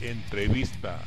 [0.00, 0.98] Entrevista.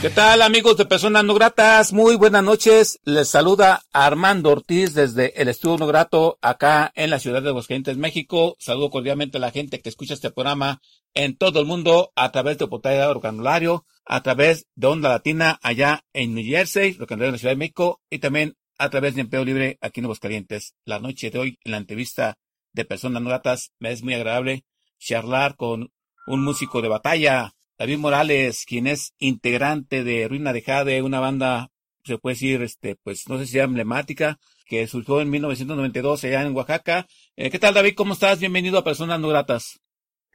[0.00, 1.92] ¿Qué tal amigos de Personas No Gratas?
[1.92, 3.00] Muy buenas noches.
[3.04, 7.96] Les saluda Armando Ortiz desde el Estudio No Grato acá en la ciudad de Aguascalientes,
[7.96, 8.56] México.
[8.60, 10.80] Saludo cordialmente a la gente que escucha este programa
[11.12, 16.04] en todo el mundo a través de Portal Organulario, a través de Onda Latina allá
[16.12, 19.20] en New Jersey, lo que en la Ciudad de México y también a través de
[19.20, 20.74] Empleo Libre aquí en Aguascalientes.
[20.86, 22.38] La noche de hoy en la entrevista
[22.72, 24.64] de Personas Gratas me es muy agradable
[24.98, 25.90] charlar con
[26.26, 31.68] un músico de batalla, David Morales, quien es integrante de Ruina de Jade, una banda,
[32.04, 36.42] se puede decir, este, pues no sé si sea emblemática, que surgió en 1992 allá
[36.42, 37.04] en Oaxaca.
[37.36, 37.94] Eh, ¿Qué tal, David?
[37.94, 38.40] ¿Cómo estás?
[38.40, 39.78] Bienvenido a Personas No Gratas.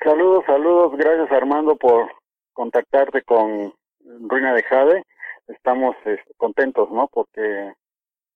[0.04, 0.92] Saludos, saludos.
[0.98, 2.12] Gracias, Armando, por
[2.54, 3.74] contactarte con
[4.30, 5.04] Ruina de Jade.
[5.48, 7.08] Estamos este, contentos, ¿no?
[7.12, 7.74] Porque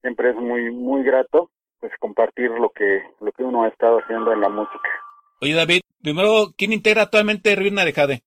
[0.01, 4.33] siempre es muy, muy grato, pues, compartir lo que, lo que uno ha estado haciendo
[4.33, 4.89] en la música.
[5.41, 8.23] Oye, David, primero, ¿quién integra actualmente Ruina de Jade?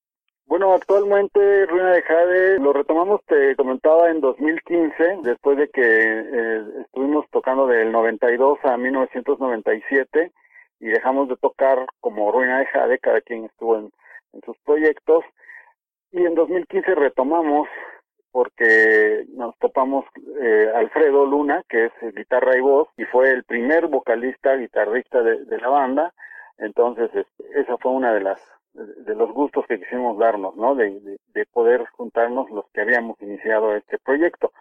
[0.46, 6.62] Bueno, actualmente Ruina de Jade lo retomamos, te comentaba, en 2015, después de que eh,
[6.84, 10.32] estuvimos tocando del 92 a 1997
[10.80, 13.90] y dejamos de tocar como Ruina de Jade, cada quien estuvo en,
[14.32, 15.24] en sus proyectos.
[16.10, 17.68] Y en 2015 retomamos
[18.32, 19.01] porque
[19.42, 20.04] nos topamos
[20.40, 25.58] eh, Alfredo Luna, que es guitarra y voz, y fue el primer vocalista, guitarrista de,
[25.58, 26.14] la banda.
[26.58, 28.40] Entonces, este, esa fue una de las
[28.74, 30.74] de los gustos que quisimos darnos, ¿no?
[30.74, 34.52] De, de, de, poder juntarnos los que habíamos iniciado este proyecto,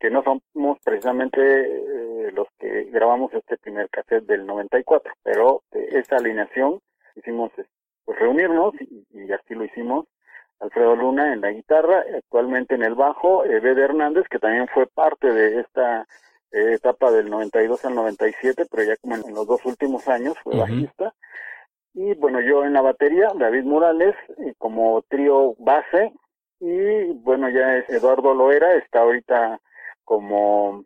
[0.00, 5.98] que no somos precisamente eh, los que grabamos este primer cassette del 94, pero de
[5.98, 6.80] esa alineación
[7.16, 7.50] hicimos
[8.04, 10.06] pues reunirnos y, y, así lo hicimos.
[10.60, 14.86] Alfredo Luna en la guitarra, actualmente en el bajo, eh, Bede Hernández, que también fue
[14.86, 16.06] parte de esta
[16.52, 20.54] eh, etapa del 92 al 97, pero ya como en, los dos últimos años fue
[20.54, 20.60] uh -huh.
[20.60, 21.14] bajista
[22.00, 26.12] y bueno, yo en la batería, David Morales, y como trío base,
[26.60, 29.60] y bueno, ya es Eduardo Loera, está ahorita
[30.04, 30.84] como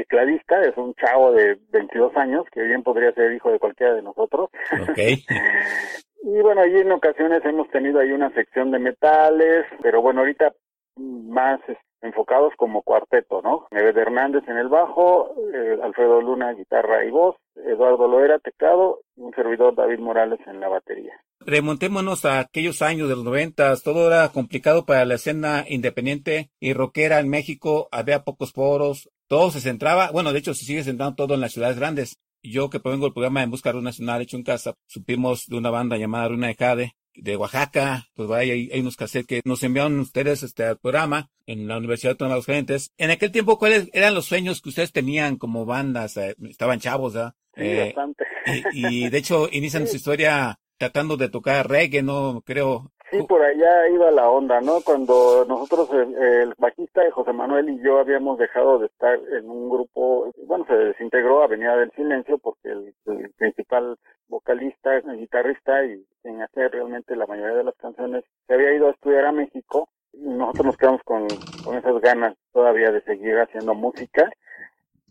[0.00, 4.02] tecladista, es un chavo de 22 años, que bien podría ser hijo de cualquiera de
[4.02, 4.48] nosotros.
[4.90, 5.24] Okay.
[6.22, 10.54] y bueno, allí en ocasiones hemos tenido ahí una sección de metales, pero bueno, ahorita
[10.96, 11.60] más
[12.02, 13.66] enfocados como cuarteto, ¿no?
[13.70, 19.20] Neves Hernández en el bajo, eh, Alfredo Luna guitarra y voz, Eduardo Loera teclado y
[19.20, 21.12] un servidor David Morales en la batería.
[21.40, 26.72] Remontémonos a aquellos años de los noventas, todo era complicado para la escena independiente y
[26.72, 31.14] rockera en México, había pocos foros, todo se centraba, bueno, de hecho se sigue centrando
[31.14, 32.18] todo en las ciudades grandes.
[32.42, 35.96] Yo que provengo del programa en Busca Nacional hecho en casa, supimos de una banda
[35.96, 40.42] llamada Runa de Jade, de Oaxaca, pues hay, hay, unos cassettes que nos enviaron ustedes
[40.42, 42.90] este al programa en la Universidad de los Gentes.
[42.98, 46.16] En aquel tiempo, ¿cuáles eran los sueños que ustedes tenían como bandas?
[46.16, 47.14] Eh, estaban chavos,
[47.54, 48.24] eh, bastante.
[48.72, 52.42] Y, y, de hecho inician su historia tratando de tocar reggae, ¿no?
[52.44, 52.90] Creo.
[53.10, 54.80] Sí, por allá iba la onda, ¿no?
[54.82, 59.68] Cuando nosotros, el, el bajista José Manuel y yo habíamos dejado de estar en un
[59.68, 66.06] grupo, bueno, se desintegró Avenida del Silencio porque el, el principal vocalista, el guitarrista y
[66.22, 69.88] en hacer realmente la mayoría de las canciones se había ido a estudiar a México
[70.12, 71.26] y nosotros nos quedamos con,
[71.64, 74.30] con esas ganas todavía de seguir haciendo música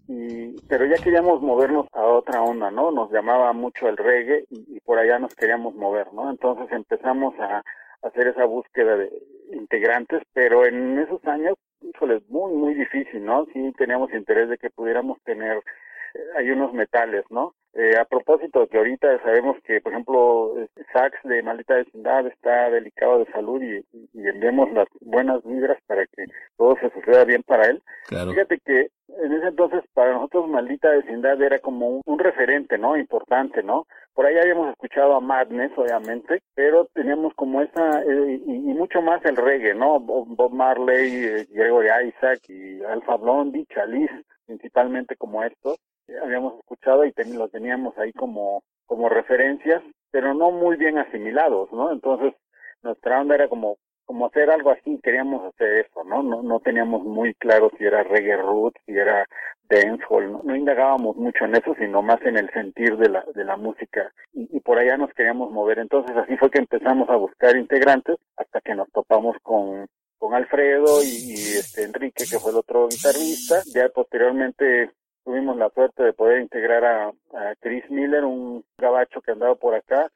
[0.07, 2.91] y pero ya queríamos movernos a otra onda, ¿no?
[2.91, 6.29] Nos llamaba mucho el reggae y, y por allá nos queríamos mover, ¿no?
[6.29, 7.61] Entonces empezamos a
[8.01, 9.11] hacer esa búsqueda de
[9.51, 13.45] integrantes, pero en esos años, híjole, muy, muy difícil, ¿no?
[13.53, 17.53] Sí teníamos interés de que pudiéramos tener, eh, hay unos metales, ¿no?
[17.79, 20.53] Eh, a propósito de que ahorita sabemos que, por ejemplo,
[20.91, 23.77] Sax de Maldita Vecindad está delicado de salud y,
[24.13, 26.25] y, enviemos las buenas vibras para que
[26.57, 27.81] todo se suceda bien para él.
[28.09, 28.31] Claro.
[28.31, 32.97] Fíjate que en ese entonces para nosotros Maldita Vecindad era como un, un referente, ¿no?
[32.97, 33.87] Importante, ¿no?
[34.13, 39.01] Por ahí habíamos escuchado a Madness, obviamente, pero teníamos como esa, eh, y, y, mucho
[39.01, 40.01] más el reggae, ¿no?
[40.01, 45.79] Bob Marley, eh, Gregory Isaac y Alpha Blondie, Chalice, principalmente como estos
[46.23, 49.81] habíamos escuchado y ten, los teníamos ahí como, como referencias,
[50.11, 51.91] pero no muy bien asimilados, ¿no?
[51.91, 52.33] Entonces,
[52.81, 53.77] nuestra onda era como
[54.09, 56.23] como hacer algo así, queríamos hacer eso, ¿no?
[56.23, 59.27] No, no teníamos muy claro si era reggae root, si era
[59.69, 63.45] dancehall, no, no indagábamos mucho en eso, sino más en el sentir de la, de
[63.45, 65.77] la música y, y, por allá nos queríamos mover.
[65.77, 69.85] Entonces así fue que empezamos a buscar integrantes hasta que nos topamos con,
[70.17, 73.61] con Alfredo y, y este Enrique, que fue el otro guitarrista.
[73.75, 74.89] Ya posteriormente
[75.29, 77.11] tuvimos la suerte de poder integrar a,
[77.59, 80.09] Chris Miller, un gabacho que andaba por acá,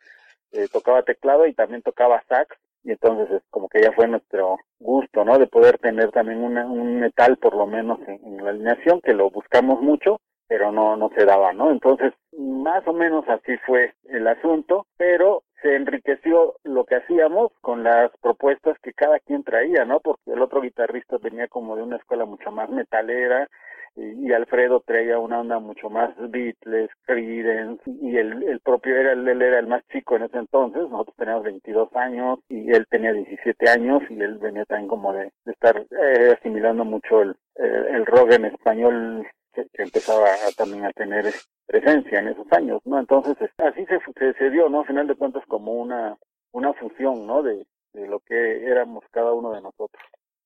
[0.51, 4.57] eh, tocaba teclado y también tocaba sax y entonces es como que ya fue nuestro
[4.79, 5.37] gusto, ¿no?
[5.37, 9.13] De poder tener también una, un metal por lo menos en, en, la alineación, que
[9.13, 11.69] lo buscamos mucho, pero no, no se daba, ¿no?
[11.69, 17.83] Entonces, más o menos así fue el asunto, pero se enriqueció lo que hacíamos con
[17.83, 19.99] las propuestas que cada quien traía, ¿no?
[19.99, 23.47] Porque el otro guitarrista venía como de una escuela mucho más metalera,
[23.95, 29.41] y Alfredo traía una onda mucho más Beatles, Creedence, y el, el propio era, él
[29.41, 33.69] era el más chico en ese entonces, nosotros teníamos 22 años y él tenía 17
[33.69, 38.45] años y él venía también como de, estar eh, asimilando mucho el, el rock en
[38.45, 41.25] español que, empezaba a, también a tener
[41.67, 42.99] presencia en esos años, ¿no?
[42.99, 44.81] Entonces así se, se, se dio, ¿no?
[44.81, 46.17] A final de cuentas como una,
[46.51, 47.43] una fusión, ¿no?
[47.43, 49.32] De, de lo que éramos cada.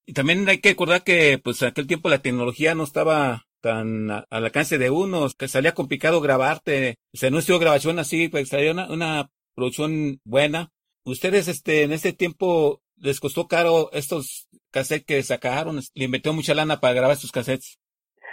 [0.08, 4.10] Y también hay que recordar que, pues, en aquel tiempo la tecnología no estaba tan
[4.10, 8.72] al alcance de uno, que salía complicado grabarte, o sea, no grabación así, pues salía
[8.72, 10.72] una, una producción buena.
[11.04, 16.54] Ustedes, este, en ese tiempo, les costó caro estos cassettes que sacaron, le inventó mucha
[16.54, 17.78] lana para grabar estos cassettes.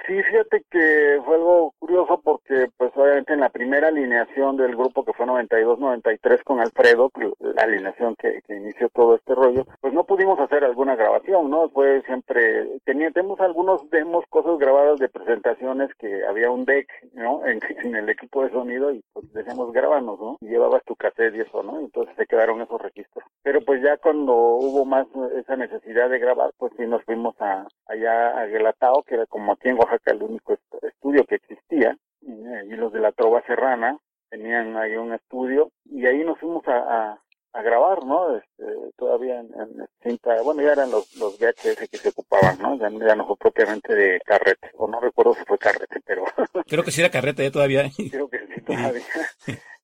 [0.07, 5.03] Sí, fíjate que fue algo curioso porque, pues, obviamente en la primera alineación del grupo
[5.03, 10.03] que fue 92-93 con Alfredo, la alineación que, que, inició todo este rollo, pues no
[10.03, 11.69] pudimos hacer alguna grabación, ¿no?
[11.69, 17.41] Fue siempre, teníamos algunos demos, cosas grabadas de presentaciones que había un deck, ¿no?
[17.55, 20.37] En, en el equipo de sonido y pues decíamos grabanos, ¿no?
[20.41, 21.79] Y llevabas tu cassette y eso, ¿no?
[21.79, 23.23] Entonces se quedaron esos registros.
[23.43, 27.65] Pero pues ya cuando hubo más esa necesidad de grabar, pues sí nos fuimos a,
[27.87, 32.75] allá a Guelatao, que era como aquí en Oaxaca el único estudio que existía, y
[32.75, 33.97] los de la Trova Serrana
[34.29, 37.21] tenían ahí un estudio, y ahí nos fuimos a, a,
[37.55, 38.35] a grabar, ¿no?
[38.35, 38.65] Este,
[38.97, 42.77] todavía en, en, cinta, bueno, ya eran los, los VHS que se ocupaban, ¿no?
[42.77, 46.25] Ya, ya, no fue propiamente de carrete, o no recuerdo si fue carrete, pero...
[46.67, 47.89] Creo que sí era carrete ya todavía.
[48.11, 49.03] Creo que sí todavía.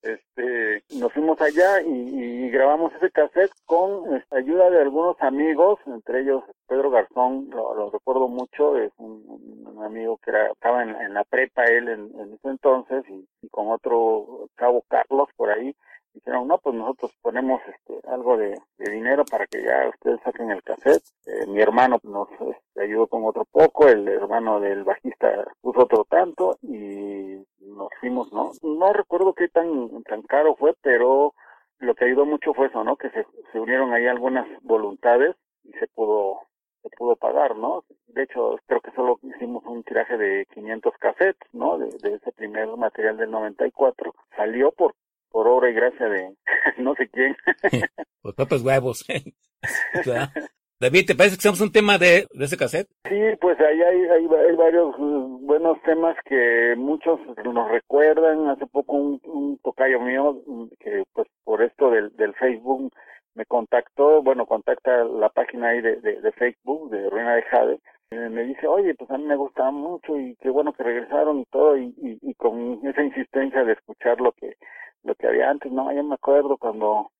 [0.02, 5.78] este, nos fuimos allá y, y, grabamos ese cassette con este, ayuda de algunos amigos,
[5.86, 9.24] entre ellos Pedro Garzón, lo, lo recuerdo mucho, es un,
[9.64, 13.26] un, amigo que era, estaba en, en la prepa él en, en ese entonces y,
[13.40, 15.74] y, con otro cabo Carlos por ahí,
[16.14, 20.50] dijeron, no, pues nosotros ponemos este, algo de, de dinero para que ya ustedes saquen
[20.50, 21.02] el cassette.
[21.26, 26.04] Eh, mi hermano nos este, ayudó con otro poco, el hermano del bajista puso otro
[26.04, 28.52] tanto y nos fuimos, ¿no?
[28.62, 31.34] No recuerdo qué tan, tan caro fue, pero
[31.78, 32.96] lo que ayudó mucho fue eso, ¿no?
[32.96, 36.40] Que se, se unieron ahí algunas voluntades y se pudo
[36.82, 37.84] se pudo pagar, ¿no?
[38.08, 41.78] De hecho, creo que solo hicimos un tiraje de 500 cassettes, ¿no?
[41.78, 44.12] De, de ese primer material del 94.
[44.36, 44.94] Salió por
[45.32, 46.34] por obra y gracia de
[46.78, 47.36] no sé quién.
[48.22, 49.04] Los propios huevos.
[50.80, 52.88] David, ¿te parece que hacemos un tema de, de ese cassette?
[53.08, 58.48] Sí, pues ahí hay, hay, hay, varios buenos temas que muchos nos recuerdan.
[58.48, 60.42] Hace poco un, un tocayo mío,
[60.80, 62.92] que pues por esto del, del Facebook
[63.34, 67.78] me contactó, bueno, contacta la página ahí de, de, de Facebook de Ruina de Jade,
[68.10, 71.44] me dice, oye, pues a mí me gustaba mucho y qué bueno que regresaron y
[71.46, 74.31] todo, y, y, y con esa insistencia de escuchar lo
[75.22, 77.12] que había antes, no, yo me acuerdo cuando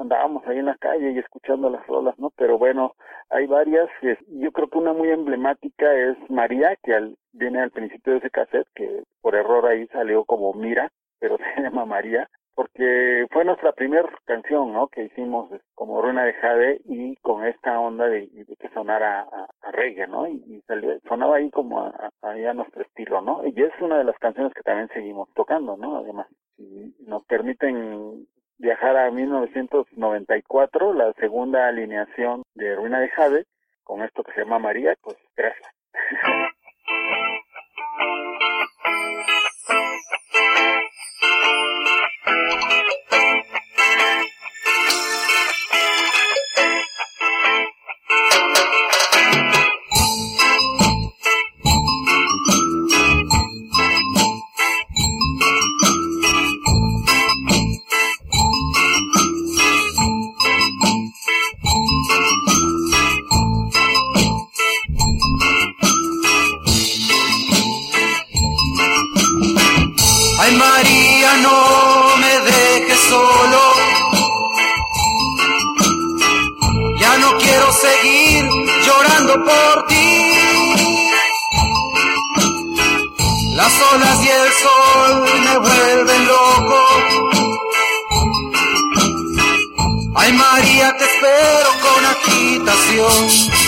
[0.00, 2.30] andábamos ahí en la calle y escuchando las rolas, ¿no?
[2.36, 2.96] Pero bueno,
[3.30, 3.88] hay varias,
[4.26, 8.30] yo creo que una muy emblemática es María, que al, viene al principio de ese
[8.30, 10.90] cassette, que por error ahí salió como Mira,
[11.20, 14.88] pero se llama María, porque fue nuestra primera canción, ¿no?
[14.88, 18.28] Que hicimos como Ruina de Jade y con esta onda de,
[18.58, 20.26] que sonara a, reggae, ¿no?
[20.26, 23.46] Y, salió, sonaba ahí como a, a, nuestro estilo, ¿no?
[23.46, 25.98] Y es una de las canciones que también seguimos tocando, ¿no?
[25.98, 26.26] Además,
[27.06, 28.26] nos permiten
[28.58, 33.46] viajar a 1994, la segunda alineación de Ruina de Jade,
[33.84, 35.70] con esto que se llama María, pues gracias.
[71.48, 73.60] no me dejes solo.
[76.98, 78.44] Ya no quiero seguir
[78.86, 80.08] llorando por ti.
[83.56, 85.10] Las olas y el sol
[85.46, 86.78] me vuelven loco.
[90.14, 93.67] Ay María, te espero con agitación.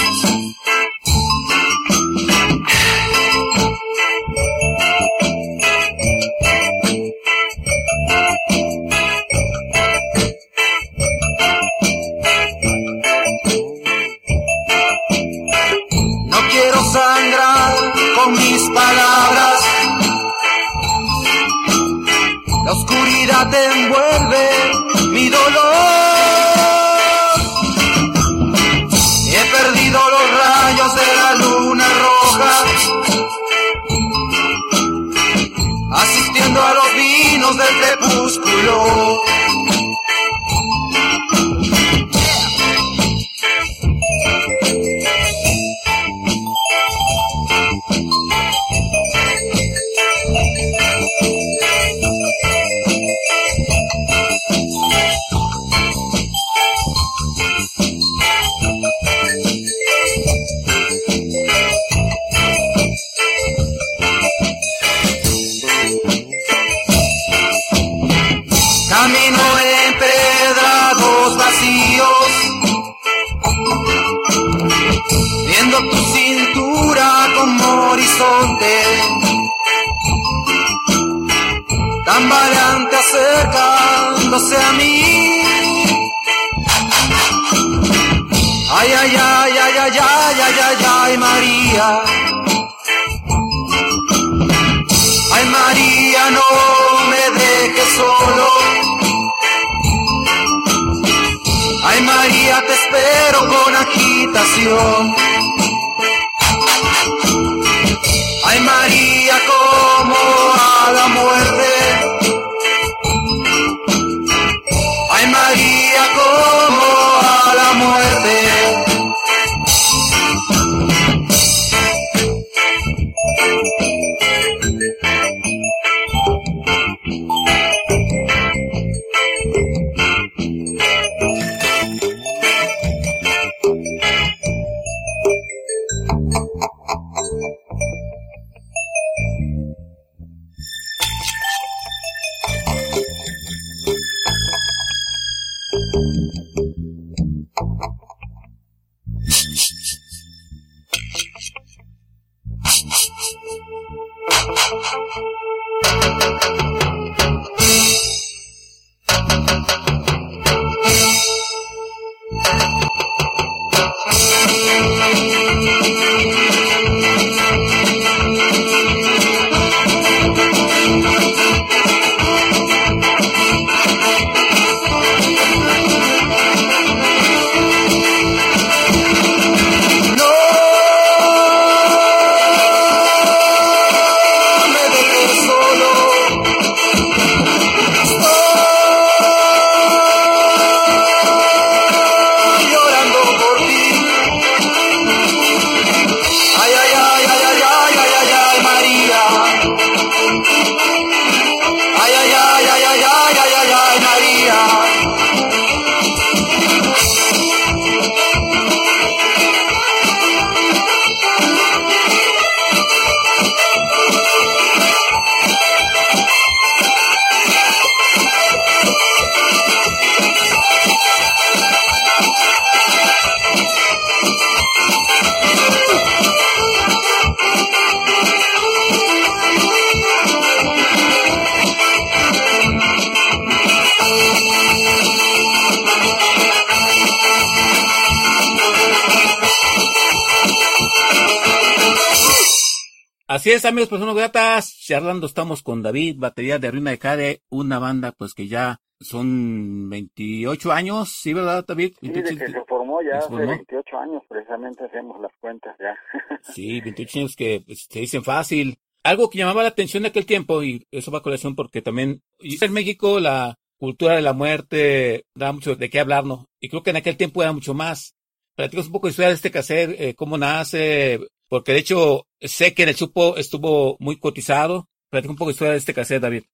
[245.90, 251.32] David, batería de Ruina de Jade, una banda pues que ya son 28 años, ¿sí,
[251.32, 251.94] verdad, David?
[252.00, 253.46] Sí, de 28 que se formó ya se hace formó.
[253.46, 255.96] 28 años, precisamente hacemos las cuentas ya.
[256.54, 258.78] Sí, 28 años que pues, se dicen fácil.
[259.02, 262.22] Algo que llamaba la atención de aquel tiempo, y eso va a colección porque también
[262.38, 266.50] en México la cultura de la muerte da mucho de qué hablar, ¿no?
[266.60, 268.14] Y creo que en aquel tiempo era mucho más.
[268.54, 271.18] Platicamos un poco de historia de este cassette, eh, cómo nace,
[271.48, 274.89] porque de hecho sé que en el Chupo estuvo muy cotizado.
[275.10, 276.44] Platica un poco de historia de este cassette, David.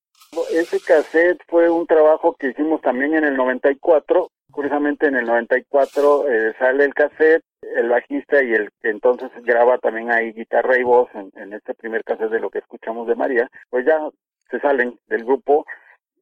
[0.51, 4.31] Ese cassette fue un trabajo que hicimos también en el 94.
[4.51, 9.77] Curiosamente en el 94 eh, sale el cassette, el bajista y el que entonces graba
[9.77, 13.15] también ahí guitarra y voz en, en este primer cassette de lo que escuchamos de
[13.15, 14.01] María, pues ya
[14.51, 15.67] se salen del grupo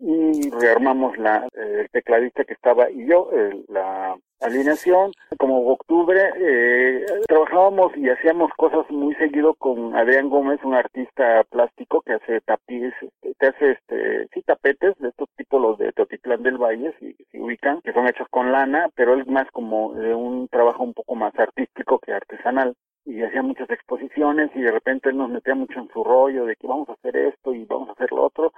[0.00, 3.30] y rearmamos la, eh, el tecladista que estaba y yo,
[3.68, 5.12] la alineación.
[5.38, 12.02] Como octubre eh, trabajábamos y hacíamos cosas muy seguido con Adrián Gómez, un artista plástico
[12.02, 12.92] que hace tapiz,
[13.38, 17.40] que hace este, sí, tapetes de estos tipos, los de Teotitlán del Valle, si, si
[17.40, 21.14] ubican, que son hechos con lana, pero es más como de un trabajo un poco
[21.14, 22.74] más artístico que artesanal
[23.06, 26.56] y hacía muchas exposiciones y de repente él nos metía mucho en su rollo de
[26.56, 28.52] que vamos a hacer esto y vamos a hacer lo otro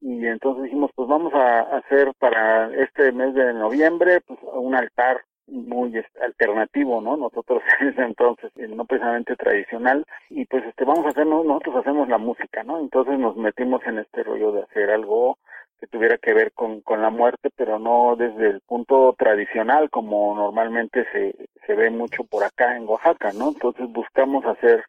[0.00, 5.22] y entonces dijimos pues vamos a hacer para este mes de noviembre pues un altar
[5.48, 7.16] muy alternativo, ¿no?
[7.16, 12.18] Nosotros ese entonces, no precisamente tradicional, y pues este vamos a hacer, nosotros hacemos la
[12.18, 12.80] música, ¿no?
[12.80, 15.38] Entonces nos metimos en este rollo de hacer algo
[15.78, 20.34] que tuviera que ver con, con la muerte, pero no desde el punto tradicional como
[20.34, 21.34] normalmente se,
[21.66, 23.48] se ve mucho por acá en Oaxaca, ¿no?
[23.48, 24.84] Entonces buscamos hacer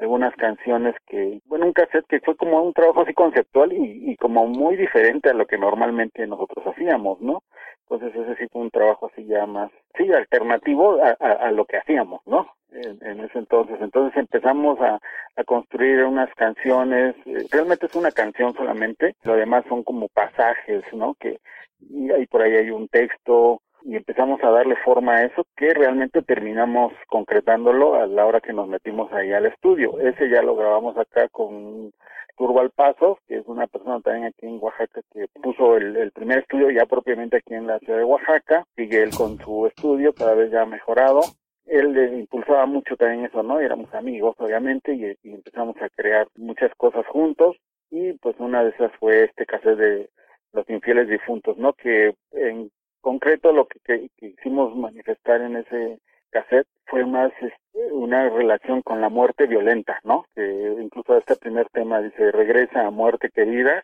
[0.00, 4.16] algunas canciones que, bueno, un cassette que fue como un trabajo así conceptual y, y
[4.16, 7.42] como muy diferente a lo que normalmente nosotros hacíamos, ¿no?
[7.82, 11.76] Entonces ese sí fue un trabajo así ya más, sí, alternativo a, a, lo que
[11.76, 12.46] hacíamos, ¿no?
[12.70, 13.78] En, ese entonces.
[13.80, 15.00] Entonces empezamos a,
[15.36, 20.84] a construir unas canciones, eh, realmente es una canción solamente, lo demás son como pasajes,
[20.92, 21.14] ¿no?
[21.14, 21.38] Que
[21.80, 25.72] y ahí por ahí hay un texto, y empezamos a darle forma a eso que
[25.72, 29.98] realmente terminamos concretándolo a la hora que nos metimos ahí al estudio.
[30.00, 31.92] Ese ya lo grabamos acá con
[32.36, 36.70] Turbal Pasos, que es una persona también aquí en Oaxaca que puso el, primer estudio
[36.70, 38.64] ya propiamente aquí en la ciudad de Oaxaca.
[38.76, 41.20] Sigue él con su estudio, cada vez ya mejorado.
[41.66, 43.60] Él le impulsaba mucho también eso, ¿no?
[43.60, 47.56] Éramos amigos, obviamente, y, y empezamos a crear muchas cosas juntos.
[47.90, 50.08] Y pues una de esas fue este caso de
[50.52, 51.72] los infieles difuntos, ¿no?
[51.74, 52.70] Que en
[53.00, 55.98] concreto lo que, quisimos manifestar en ese
[56.30, 60.26] cassette fue más este, una relación con la muerte violenta, ¿no?
[60.34, 63.82] Que incluso este primer tema dice, regresa a muerte querida,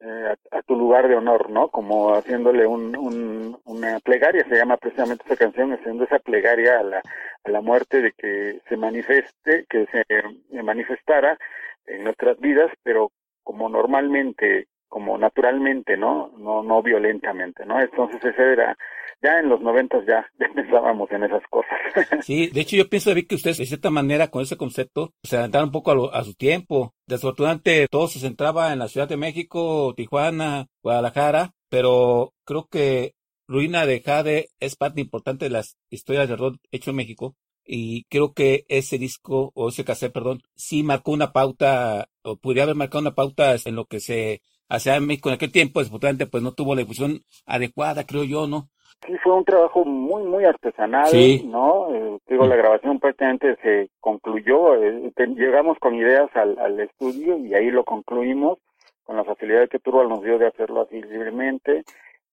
[0.00, 1.68] eh, a, tu lugar de honor, ¿no?
[1.68, 7.02] Como haciéndole un, una plegaria, se llama precisamente esa canción, haciendo esa plegaria a la,
[7.44, 11.38] a la muerte de que se manifieste, que se manifestara
[11.86, 13.10] en nuestras vidas, pero
[13.42, 16.32] como normalmente como naturalmente, ¿no?
[16.38, 17.80] No, no violentamente, ¿no?
[17.80, 18.76] Entonces ese era,
[19.22, 21.78] ya en los noventas ya, pensábamos en esas cosas.
[22.22, 25.36] Sí, de hecho yo pienso, David, que ustedes de cierta manera con ese concepto se
[25.36, 26.94] adelantaron un poco a, su tiempo.
[27.06, 33.14] Desafortunadamente todo se centraba en la Ciudad de México, Tijuana, Guadalajara, pero creo que
[33.46, 38.04] Ruina de Jade es parte importante de las historias de rock hecho en México y
[38.04, 42.76] creo que ese disco o ese cassette, perdón, sí marcó una pauta o podría haber
[42.76, 46.52] marcado una pauta en lo que se hacia México en aquel tiempo, desafortunadamente, pues no
[46.52, 48.68] tuvo la difusión adecuada, creo yo, ¿no?
[49.06, 51.10] Sí, fue un trabajo muy, muy artesanal,
[51.46, 51.94] ¿no?
[51.94, 57.54] Eh, digo, la grabación prácticamente se concluyó, eh, llegamos con ideas al, al, estudio y
[57.54, 58.58] ahí lo concluimos
[59.04, 61.84] con la facilidad que Turbal nos dio de hacerlo así libremente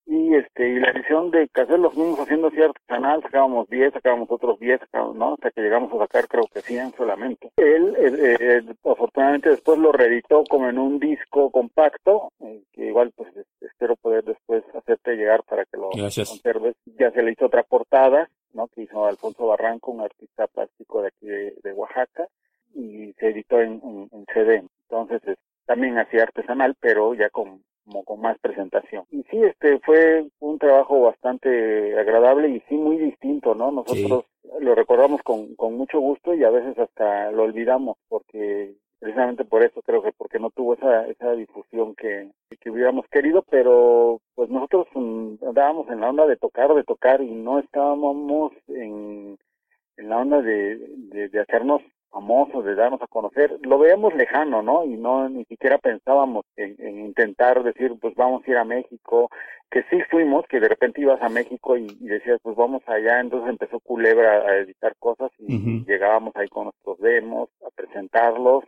[0.06, 4.30] y este y la edición de cassette los fuimos haciendo así artesanal, sacábamos 10, sacábamos
[4.30, 4.80] otros 10,
[5.15, 5.34] ¿no?
[5.34, 7.52] Hasta que llegamos a sacar creo que 100 solamente.
[7.58, 13.12] Él, eh, eh, afortunadamente después lo reeditó como en un disco compacto, eh, que igual
[13.15, 13.30] pues
[13.62, 16.76] espero poder después hacerte llegar para que lo conserves.
[16.98, 18.68] Ya se le hizo otra portada, ¿no?
[18.68, 22.28] Que hizo Alfonso Barranco, un artista plástico de aquí de, Oaxaca,
[22.74, 24.63] y se editó en, en CD.
[24.89, 29.06] Entonces, también así artesanal, pero ya con como con más presentación.
[29.12, 33.71] Y sí, este fue un trabajo bastante agradable y sí muy distinto, ¿no?
[33.71, 34.26] Nosotros
[34.60, 39.63] lo recordamos con, con mucho gusto y a veces hasta lo olvidamos porque precisamente por
[39.63, 44.50] eso creo que porque no tuvo esa, esa difusión que, que hubiéramos querido, pero pues
[44.50, 49.38] nosotros mm, andábamos en la onda de tocar, de tocar y no estábamos en,
[49.98, 51.82] en la onda de, de, de hacernos
[52.15, 54.86] famosos, de darnos a conocer, lo veíamos lejano, ¿no?
[54.86, 59.30] Y no ni siquiera pensábamos en, intentar decir, pues vamos a ir a México,
[59.69, 63.49] que sí fuimos, que de repente ibas a México y, decías, pues vamos allá, entonces
[63.49, 68.63] empezó Culebra a editar cosas y llegábamos ahí con nuestros demos, a presentarlos,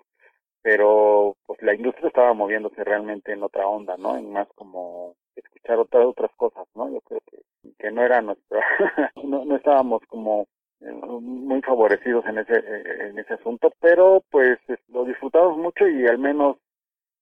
[0.61, 4.17] pero pues la industria estaba moviéndose realmente en otra onda, ¿no?
[4.17, 6.91] En más como escuchar otras otras cosas, ¿no?
[6.91, 7.37] Yo creo que,
[7.79, 8.59] que no era nuestra,
[9.23, 10.47] no, no estábamos como
[10.93, 12.63] muy favorecidos en ese
[13.09, 14.57] en ese asunto pero pues
[14.89, 16.57] lo disfrutamos mucho y al menos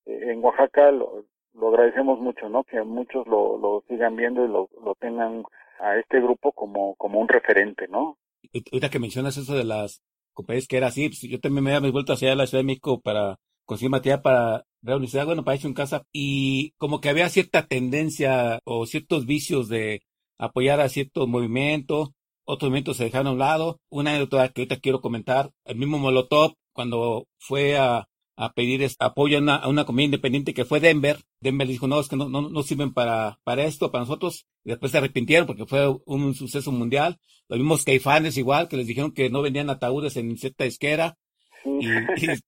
[0.06, 1.25] eh, en Oaxaca lo,
[1.67, 5.43] agradecemos mucho no que muchos lo, lo sigan viendo y lo, lo tengan
[5.80, 8.17] a este grupo como como un referente no
[8.54, 10.01] ahorita que mencionas eso de las
[10.34, 13.01] compañías que era así pues, yo también me había vuelto hacia la Ciudad de México
[13.01, 17.65] para conseguir material para reunirse bueno para hecho en casa y como que había cierta
[17.65, 20.01] tendencia o ciertos vicios de
[20.38, 22.13] apoyar a cierto movimiento
[22.45, 23.79] otros movimientos se dejaron a un lado.
[23.89, 29.38] Una anécdota que ahorita quiero comentar, el mismo Molotov, cuando fue a, a pedir apoyo
[29.38, 31.17] a una, a una comunidad independiente que fue Denver.
[31.39, 34.45] Denver dijo, no, es que no, no, no sirven para, para esto, para nosotros.
[34.63, 37.17] Y después se arrepintieron porque fue un, suceso mundial.
[37.47, 41.17] Los mismos caifanes igual, que les dijeron que no vendían ataúdes en cierta esquera.
[41.63, 41.88] Y,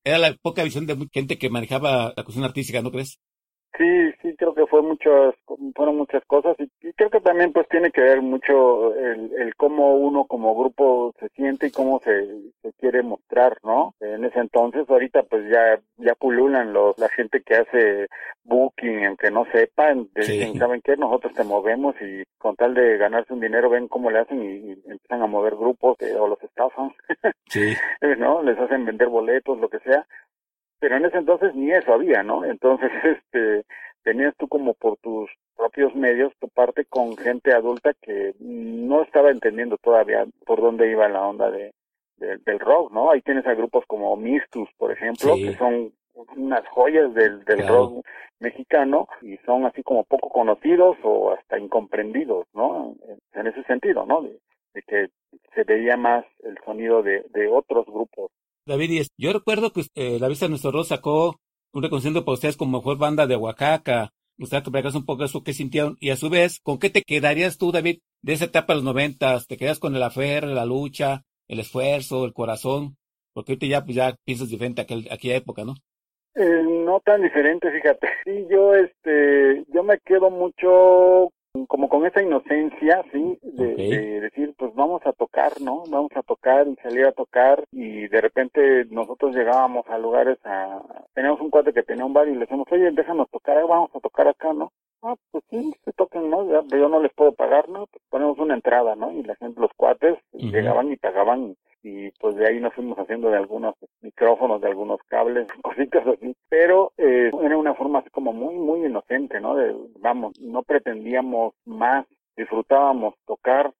[0.03, 3.19] era la poca visión de gente que manejaba la cuestión artística, ¿no crees?
[3.77, 3.86] Sí,
[4.21, 5.36] sí, creo que fue muchas,
[5.76, 9.95] fueron muchas cosas y, creo que también pues tiene que ver mucho el, el cómo
[9.95, 12.26] uno como grupo se siente y cómo se,
[12.62, 13.95] se quiere mostrar, ¿no?
[14.00, 18.08] En ese entonces, ahorita pues ya, ya pululan los, la gente que hace
[18.43, 20.95] booking, aunque no sepan, dicen, ¿saben qué?
[20.95, 24.71] Nosotros te movemos y con tal de ganarse un dinero ven cómo le hacen y,
[24.89, 26.93] empiezan a mover grupos o los estafan,
[27.47, 27.73] sí.
[28.17, 28.41] ¿no?
[28.43, 30.06] Les hacen vender boletos, lo que sea
[30.80, 32.45] pero en ese entonces ni eso había, ¿no?
[32.45, 33.65] Entonces, este,
[34.08, 39.32] tenías tú como por tus propios medios tu parte con gente adulta que no estaba
[39.32, 41.74] entendiendo todavía por dónde iba la onda de,
[42.15, 43.12] del rock, ¿no?
[43.12, 45.91] Ahí tienes a grupos como Mistus, por ejemplo, que son
[46.38, 48.06] unas joyas del, del rock
[48.39, 52.96] mexicano y son así como poco conocidos o hasta incomprendidos, ¿no?
[53.34, 54.22] En, ese sentido, ¿no?
[54.22, 54.39] De,
[54.88, 55.10] que
[55.54, 58.32] se veía más el sonido de, de otros grupos
[58.67, 61.39] David, yo recuerdo que eh, la Vista de Nuestro Rostro sacó
[61.77, 64.11] un reconocimiento para ustedes como mejor banda de Oaxaca.
[64.39, 65.95] Usted que un poco eso que sintieron.
[65.99, 68.83] Y a su vez, ¿con qué te quedarías tú, David, de esa etapa de los
[68.83, 69.47] noventas?
[69.47, 72.97] ¿Te quedas con el afer, la lucha, el esfuerzo, el corazón?
[73.33, 75.75] Porque ahorita ya, pues, ya piensas diferente a aquel, aquella época, ¿no?
[76.35, 78.07] Eh, no tan diferente, fíjate.
[78.23, 81.31] Sí, yo, este, yo me quedo mucho
[81.65, 83.39] como con esa inocencia, ¿sí?
[83.41, 85.84] De, decir, pues vamos a tocar, ¿no?
[85.89, 90.82] Vamos a tocar y salir a tocar y de repente nosotros llegábamos a lugares a...
[91.13, 94.00] Teníamos un cuate que tenía un bar y le decíamos, oye, déjanos tocar, vamos a
[94.00, 94.72] tocar acá, ¿no?
[95.03, 96.43] Ah, pues sí, se toquen, ¿no?
[96.67, 97.86] yo no les puedo pagar, ¿no?
[97.88, 99.12] Pues ponemos una entrada, ¿no?
[99.12, 103.29] Y la gente, los cuates, llegaban y pagaban y pues de ahí nos fuimos haciendo
[103.29, 108.33] de algunos micrófonos, de algunos cables, cositas así, pero eh, era una forma así como
[108.33, 109.55] muy, muy inocente, ¿no?
[109.55, 112.05] De, vamos, no pretendíamos más,
[112.36, 113.73] disfrutábamos tocar,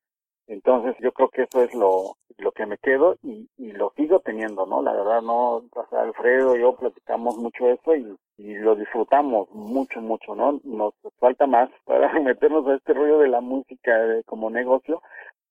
[0.48, 4.20] entonces yo creo que eso es lo, lo que me quedo y, y lo sigo
[4.20, 4.82] teniendo, ¿no?
[4.82, 10.00] La verdad, no, o Alfredo y yo platicamos mucho eso y, y lo disfrutamos mucho,
[10.02, 10.60] mucho, ¿no?
[10.64, 13.92] Nos falta más para meternos a este rollo de la música
[14.26, 15.02] como negocio,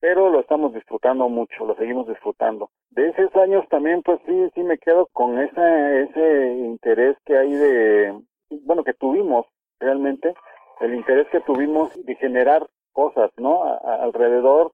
[0.01, 2.71] pero lo estamos disfrutando mucho, lo seguimos disfrutando.
[2.91, 7.53] De esos años también, pues sí, sí me quedo con ese, ese interés que hay
[7.53, 8.21] de,
[8.63, 9.47] bueno, que tuvimos
[9.81, 10.35] realmente,
[10.81, 13.63] el interés que tuvimos de generar cosas, ¿no?
[13.85, 14.73] alrededor,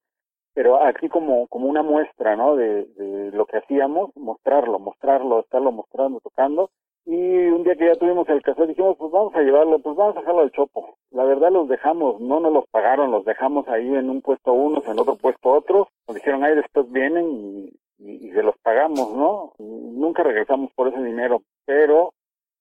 [0.55, 2.57] pero aquí como, como una muestra, ¿no?
[2.57, 2.87] De,
[3.33, 6.71] lo que hacíamos, mostrarlo, mostrarlo, estarlo mostrando, tocando,
[7.05, 7.15] y
[7.49, 10.21] un día que ya tuvimos el cassette dijimos, pues vamos a llevarlo, pues vamos a
[10.21, 10.97] dejarlo al chopo.
[11.11, 14.87] La verdad los dejamos, no nos los pagaron, los dejamos ahí en un puesto unos,
[14.87, 15.89] en otro puesto otros.
[16.07, 19.53] Nos dijeron, ahí después vienen y, y, se los pagamos, ¿no?
[19.59, 22.13] nunca regresamos por ese dinero, pero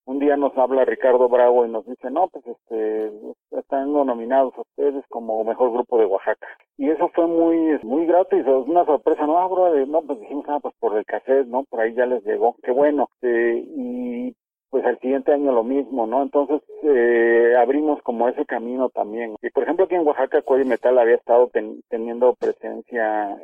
[0.06, 3.12] un día nos habla Ricardo Bravo y nos dice, no, pues este,
[3.52, 6.48] están nominados ustedes como mejor grupo de Oaxaca.
[6.78, 10.60] Y eso fue muy, muy grato y una sorpresa, no, bro, no, pues dijimos, ah,
[10.62, 11.64] pues por el cassette, ¿no?
[11.66, 13.10] Por ahí ya les llegó, qué bueno.
[13.22, 14.36] Eh, y
[14.72, 16.24] pues al siguiente año lo mismo, ¿no?
[16.24, 19.36] Entonces eh, abrimos como ese camino también.
[19.42, 21.52] Y por ejemplo aquí en Oaxaca Cuello Metal había estado
[21.90, 23.38] teniendo presencia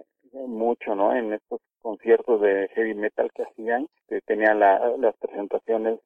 [0.48, 1.13] mucho, ¿no?
[1.15, 6.00] En estos conciertos de heavy metal que hacían, que tenían las presentaciones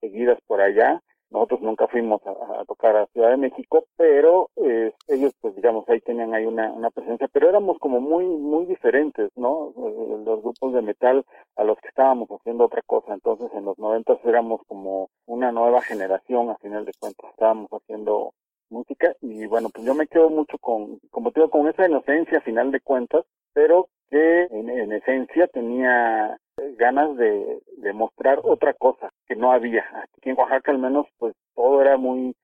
[0.00, 1.02] seguidas por allá.
[1.30, 6.00] Nosotros nunca fuimos a, tocar a Ciudad de México, pero eh, ellos, pues digamos, ahí
[6.00, 9.72] tenían ahí una, presencia, pero éramos como muy, muy diferentes, ¿no?
[9.76, 11.24] Eh, los grupos de metal
[11.56, 13.12] a los que estábamos haciendo otra cosa.
[13.12, 18.32] Entonces, en los noventas éramos como una nueva generación, a final de cuentas, estábamos haciendo
[18.70, 22.38] música y bueno, pues yo me quedo mucho con, como te digo, con esa inocencia
[22.38, 26.38] a final de cuentas, pero que en esencia tenía
[26.76, 29.84] ganas de, de mostrar otra cosa que no había.
[30.16, 32.34] Aquí en Oaxaca al menos pues todo era muy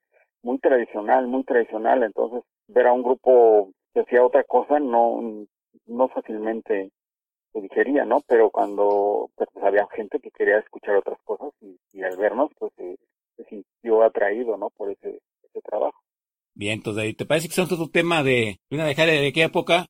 [0.42, 5.46] muy tradicional, muy tradicional, entonces ver a un grupo que hacía otra cosa no
[5.86, 6.90] no fácilmente
[7.52, 8.20] se digería, ¿no?
[8.26, 12.96] Pero cuando pues, había gente que quería escuchar otras cosas y, al vernos pues se,
[13.48, 14.70] sintió atraído, ¿no?
[14.70, 15.20] Por ese,
[15.64, 16.00] trabajo.
[16.54, 19.86] Bien, entonces, ¿te parece que es otro tema de una dejar de qué época?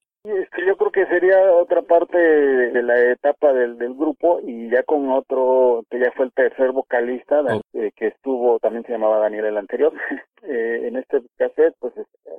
[0.93, 5.99] Que sería otra parte de la etapa del, del grupo y ya con otro, que
[5.99, 9.93] ya fue el tercer vocalista, eh, que estuvo, también se llamaba Daniel el anterior.
[10.43, 11.95] eh, en este cassette, pues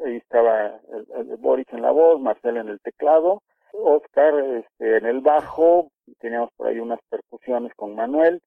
[0.05, 0.79] ahí estaba
[1.17, 3.41] el, Boris en la voz, Marcel en el teclado,
[3.73, 5.89] Oscar este, en el bajo,
[6.19, 8.41] teníamos por ahí unas percusiones con Manuel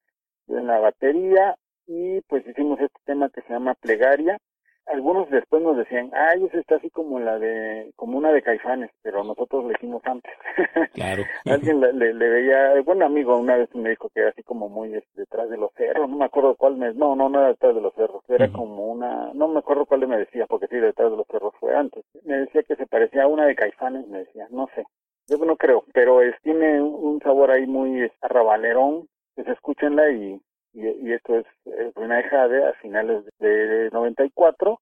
[0.48, 4.38] en la batería y pues hicimos este tema que se llama Plegaria
[4.86, 8.90] algunos después nos decían, ay, esa está así como la de, como una de Caifanes,
[9.02, 10.32] pero nosotros le hicimos antes.
[10.94, 11.24] Claro.
[11.44, 14.68] Alguien le, le, le veía, buen amigo una vez me dijo que era así como
[14.68, 17.48] muy este, detrás de los cerros, no me acuerdo cuál me, no, no, no era
[17.48, 20.76] detrás de los cerros, era como una, no me acuerdo cuál me decía, porque sí,
[20.76, 22.04] detrás de los cerros fue antes.
[22.24, 24.84] Me decía que se parecía a una de Caifanes, me decía, no sé.
[25.28, 30.40] Yo no creo, pero es, tiene un sabor ahí muy arrabalerón, pues escúchenla y,
[30.76, 34.80] y, esto es eh, Ruina de Jade a finales de 94.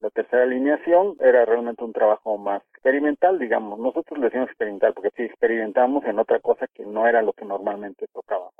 [0.00, 3.78] La tercera alineación era realmente un trabajo más experimental, digamos.
[3.78, 7.44] Nosotros le decimos experimental porque sí experimentamos en otra cosa que no era lo que
[7.44, 8.54] normalmente tocábamos.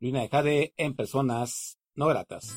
[0.00, 2.54] Luna de Jade en personas no gratas.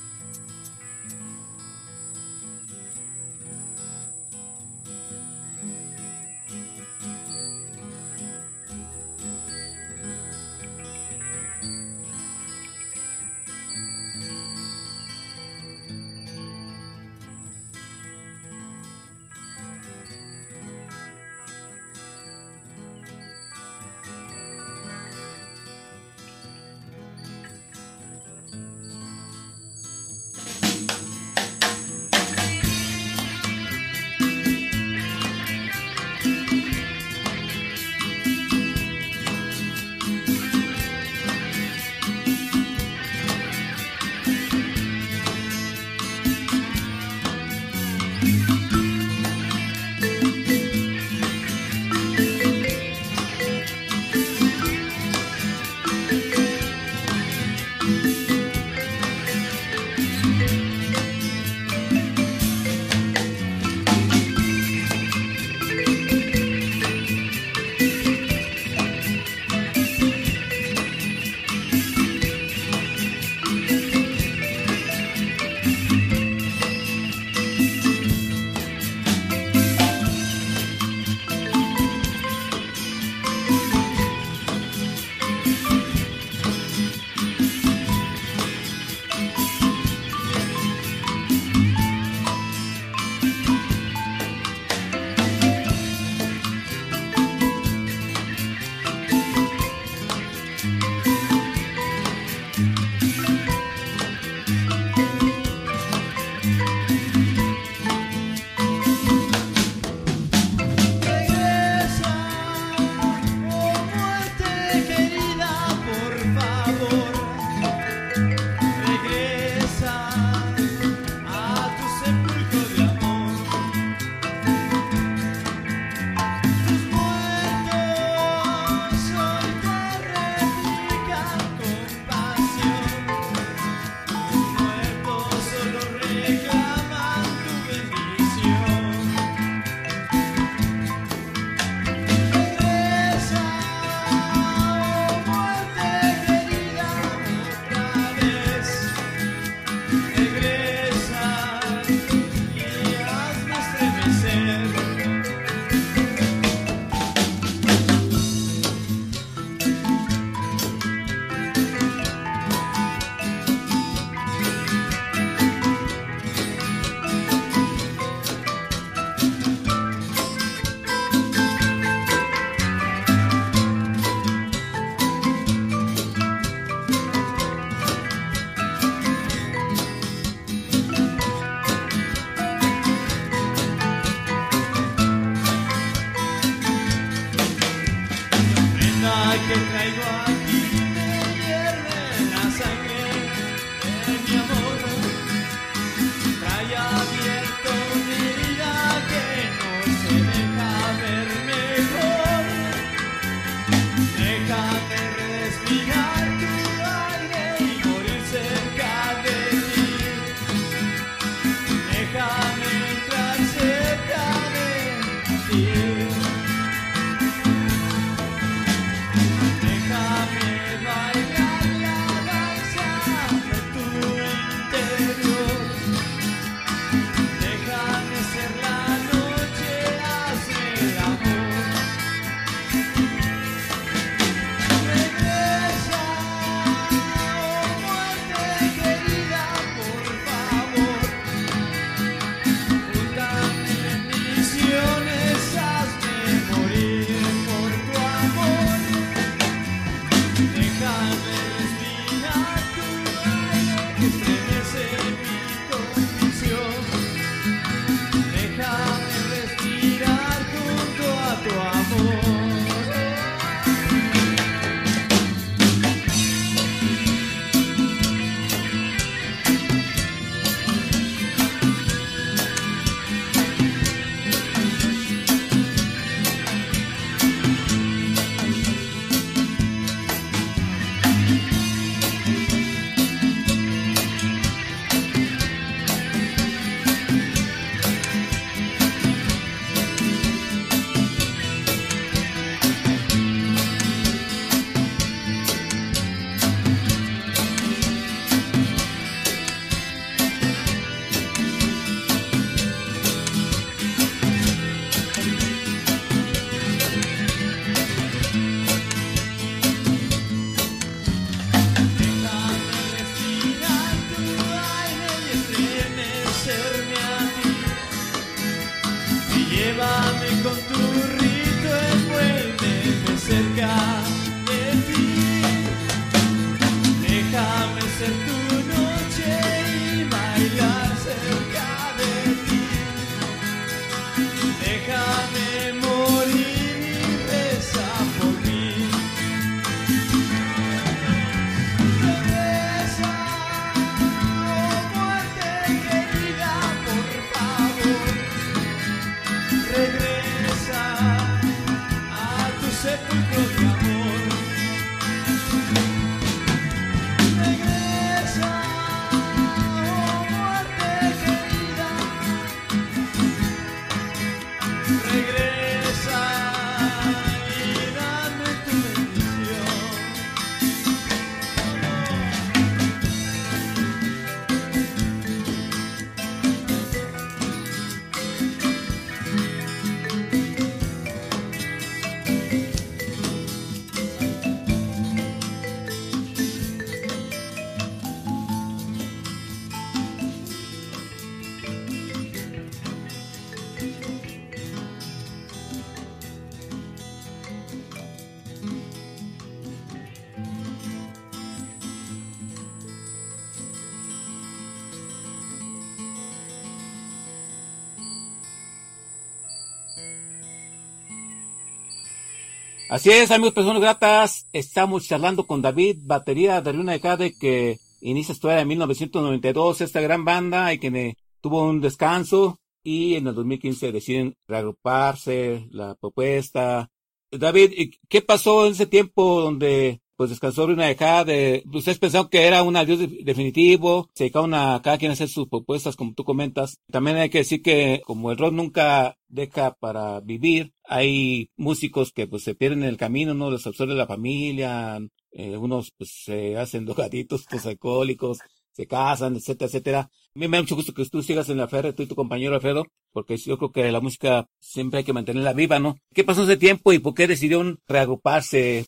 [412.99, 414.49] Así es, amigos, personas gratas.
[414.51, 420.01] Estamos charlando con David, batería de Luna de Jade, que inicia su en 1992, esta
[420.01, 426.89] gran banda, y que tuvo un descanso, y en el 2015 deciden reagruparse, la propuesta.
[427.31, 432.45] David, ¿qué pasó en ese tiempo donde pues descansó una dejada de, ustedes pensaron que
[432.45, 436.77] era un adiós definitivo, se dedicaron a cada quien hacer sus propuestas, como tú comentas.
[436.91, 442.27] También hay que decir que como el rock nunca deja para vivir, hay músicos que
[442.27, 443.49] pues se pierden en el camino, ¿no?
[443.49, 444.99] Los absorbe la familia,
[445.31, 448.39] eh, unos pues se hacen drogaditos, pues alcohólicos,
[448.73, 449.99] se casan, etcétera, etcétera.
[450.01, 452.15] A mí me da mucho gusto que tú sigas en la ferre, tú y tu
[452.15, 455.95] compañero Alfredo, porque yo creo que la música siempre hay que mantenerla viva, ¿no?
[456.13, 458.85] ¿Qué pasó ese tiempo y por qué decidieron reagruparse?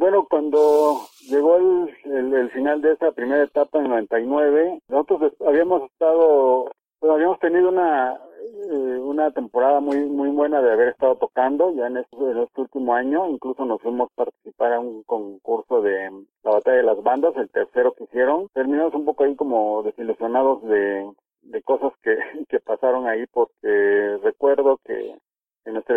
[0.00, 6.72] Bueno, cuando llegó el, el, final de esa primera etapa en 99, nosotros habíamos estado,
[6.98, 11.86] pues habíamos tenido una eh, una temporada muy muy buena de haber estado tocando ya
[11.88, 16.10] en este, en este último año, incluso nos fuimos a participar a un concurso de
[16.44, 18.48] la batalla de las bandas, el tercero que hicieron.
[18.54, 22.16] Terminamos un poco ahí como desilusionados de, de cosas que,
[22.48, 25.18] que pasaron ahí porque recuerdo que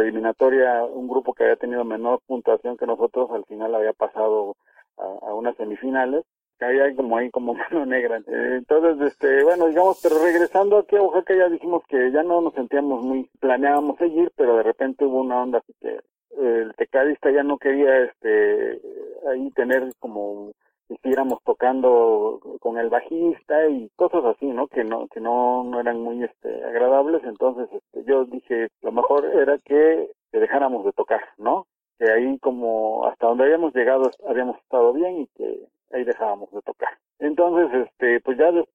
[0.01, 4.55] eliminatoria un grupo que había tenido menor puntuación que nosotros al final había pasado
[4.97, 6.25] a, unas semifinales
[6.59, 8.17] había como ahí como mano negra.
[8.19, 12.41] Eh, entonces este bueno digamos pero regresando aquí a Oaxaca ya dijimos que ya no
[12.41, 15.99] nos sentíamos muy planeábamos seguir pero de repente hubo una onda así que
[16.39, 18.81] el tecladista ya no quería este
[19.29, 20.51] ahí tener como
[20.87, 24.67] siguiéramos tocando con el bajista y cosas así, ¿no?
[24.67, 29.57] Que no que no, eran muy este agradables, entonces este, yo dije, lo mejor era
[29.59, 31.67] que, dejáramos de tocar, ¿no?
[31.99, 36.61] Que ahí como hasta donde habíamos llegado habíamos estado bien y que ahí dejábamos de
[36.61, 36.89] tocar.
[37.19, 38.65] Entonces, este, pues ya de,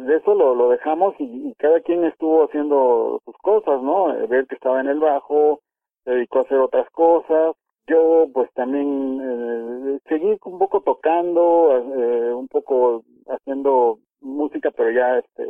[0.00, 4.06] de, eso lo, dejamos y, cada quien estuvo haciendo sus cosas, ¿no?
[4.28, 5.60] Ver que estaba en el bajo,
[6.04, 7.56] se dedicó a hacer otras cosas,
[7.88, 9.20] yo pues también
[10.08, 15.44] seguí un poco tocando, eh, un poco haciendo música, pero ya este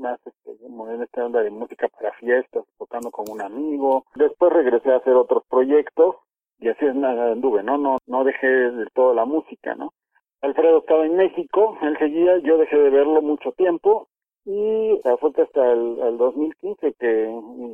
[0.00, 4.04] más este, en esta onda de música para fiestas, tocando con un amigo.
[4.14, 6.16] Después regresé a hacer otros proyectos
[6.58, 7.78] y así es nada anduve, ¿no?
[7.78, 9.92] No, no dejé del todo la música, ¿no?
[10.40, 14.08] Alfredo estaba en México, él seguía, yo dejé de verlo mucho tiempo
[14.46, 17.26] y fue hasta el, 2015 que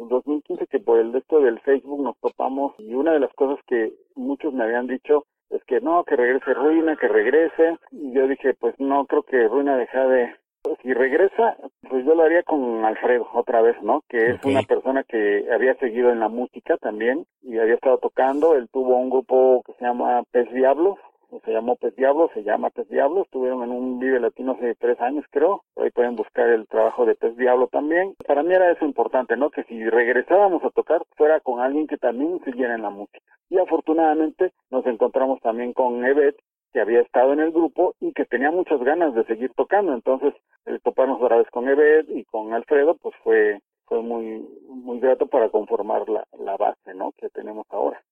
[0.09, 3.93] 2015 que por el esto del Facebook nos topamos y una de las cosas que
[4.17, 7.79] muchos me habían dicho es que no que regrese Ruina que regrese.
[7.91, 10.35] Y yo dije pues no creo que Ruina deja de
[10.83, 11.57] si regresa
[11.89, 15.77] pues yo lo haría con Alfredo otra vez no que es una persona que había
[15.77, 18.55] seguido en la música también y había estado tocando.
[18.55, 20.99] Él tuvo un grupo que se llama Pez Diablos
[21.45, 25.01] se llamó Pez Diablo, se llama Pez Diablo, estuvieron en un Vive Latino hace tres
[25.01, 28.15] años creo, ahí pueden buscar el trabajo de Pez Diablo también.
[28.27, 29.51] Para mí era eso importante, ¿no?
[29.51, 33.21] Que si regresábamos a tocar fuera con alguien que también siguiera en la música.
[33.49, 36.37] Y afortunadamente nos encontramos también con Evet,
[36.73, 40.35] que había estado en el grupo y que tenía muchas ganas de seguir tocando, entonces
[40.67, 45.27] el toparnos otra vez con Evet y con Alfredo pues fue fue muy muy grato
[45.27, 47.13] para conformar la, la base, ¿no?
[47.19, 48.03] Que tenemos ahora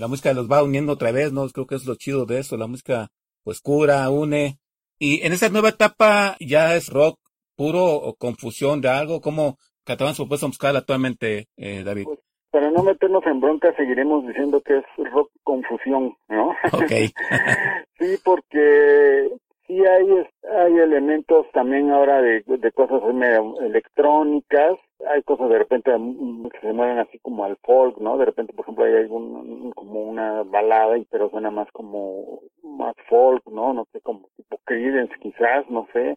[0.00, 1.46] la música los va uniendo otra vez, ¿no?
[1.48, 3.08] Creo que es lo chido de eso, la música
[3.44, 4.58] pues cura, une.
[4.98, 7.18] Y en esta nueva etapa ya es rock
[7.54, 12.04] puro o confusión de algo, ¿cómo catalán su propuesta musical actualmente, eh, David?
[12.04, 12.18] Pues,
[12.50, 16.48] para no meternos en bronca, seguiremos diciendo que es rock confusión, ¿no?
[16.72, 16.92] Ok.
[17.98, 19.30] sí, porque
[19.70, 20.26] sí hay,
[20.58, 23.02] hay elementos también ahora de, de cosas
[23.60, 28.18] electrónicas, hay cosas de repente que se mueven así como al folk, ¿no?
[28.18, 32.94] De repente, por ejemplo, hay algún, como una balada, y pero suena más como más
[33.08, 33.72] folk, ¿no?
[33.72, 36.16] No sé, como tipo Creedence quizás, no sé,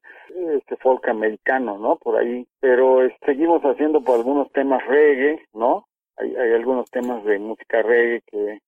[0.56, 1.97] este folk americano, ¿no?
[1.97, 2.47] Por ahí.
[2.60, 5.86] Pero seguimos haciendo por algunos temas reggae, ¿no?
[6.18, 8.60] Hay, hay algunos temas de música reggae que,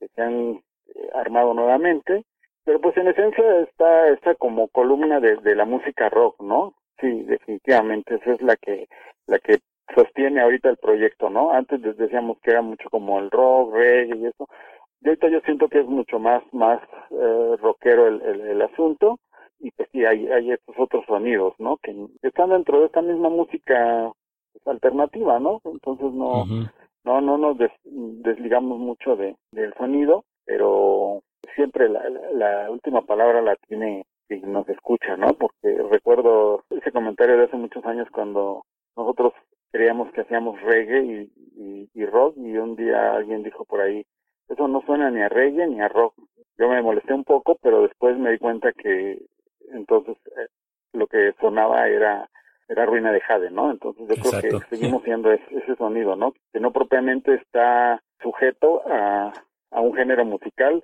[0.00, 0.60] que se han
[0.94, 2.24] eh, armado nuevamente.
[2.64, 6.74] Pero pues en esencia está esta como columna de, de la música rock, ¿no?
[7.00, 8.86] Sí, definitivamente, esa es la que
[9.26, 9.58] la que
[9.94, 11.52] sostiene ahorita el proyecto, ¿no?
[11.52, 14.48] Antes decíamos que era mucho como el rock, reggae y eso.
[15.00, 19.18] Y ahorita yo siento que es mucho más más eh, rockero el, el, asunto
[19.58, 21.76] y pues sí hay hay estos otros sonidos, ¿no?
[21.78, 24.12] Que están dentro de esta misma música
[24.52, 25.60] pues, alternativa, ¿no?
[25.64, 26.44] Entonces no
[27.04, 27.56] no no nos
[27.92, 31.22] desligamos mucho de del sonido, pero
[31.54, 35.34] siempre la, la última palabra la tiene quien nos escucha, ¿no?
[35.34, 38.64] Porque recuerdo ese comentario de hace muchos años cuando
[38.96, 39.32] nosotros
[39.70, 44.04] creíamos que hacíamos reggae y, y, rock y un día alguien dijo por ahí,
[44.48, 46.14] eso no suena ni a reggae ni a rock.
[46.58, 49.18] Yo me molesté un poco, pero después me di cuenta que
[49.72, 50.48] entonces eh,
[50.92, 52.28] lo que sonaba era
[52.68, 53.70] era ruina de Jade, ¿no?
[53.70, 56.32] Entonces yo creo que seguimos siendo ese, sonido, ¿no?
[56.52, 59.32] Que no propiamente está sujeto a,
[59.70, 60.82] a un género musical,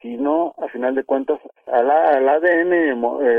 [0.00, 2.72] sino a final de cuentas al, al ADN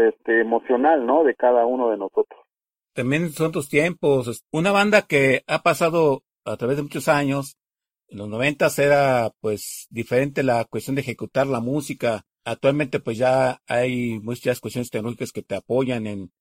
[0.09, 1.23] este, emocional, ¿no?
[1.23, 2.39] De cada uno de nosotros.
[2.93, 4.43] También son tus tiempos.
[4.51, 7.57] Una banda que ha pasado a través de muchos años.
[8.07, 12.25] En los noventas era pues diferente la cuestión de ejecutar la música.
[12.43, 16.31] Actualmente pues ya hay muchas cuestiones tecnológicas que te apoyan en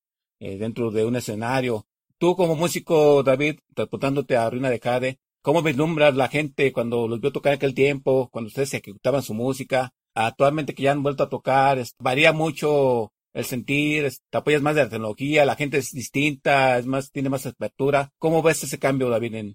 [0.40, 1.86] eh, dentro de un escenario.
[2.16, 7.20] Tú como músico, David, transportándote a Ruina de Jade, ¿cómo vislumbras la gente cuando los
[7.20, 9.92] vio tocar aquel tiempo, cuando ustedes ejecutaban su música?
[10.26, 14.62] Actualmente que ya han vuelto a tocar, es- varía mucho el sentir, es- te apoyas
[14.62, 18.08] más de la tecnología, la gente es distinta, es más, tiene más apertura.
[18.18, 19.34] ¿Cómo ves ese cambio, David?
[19.34, 19.54] En,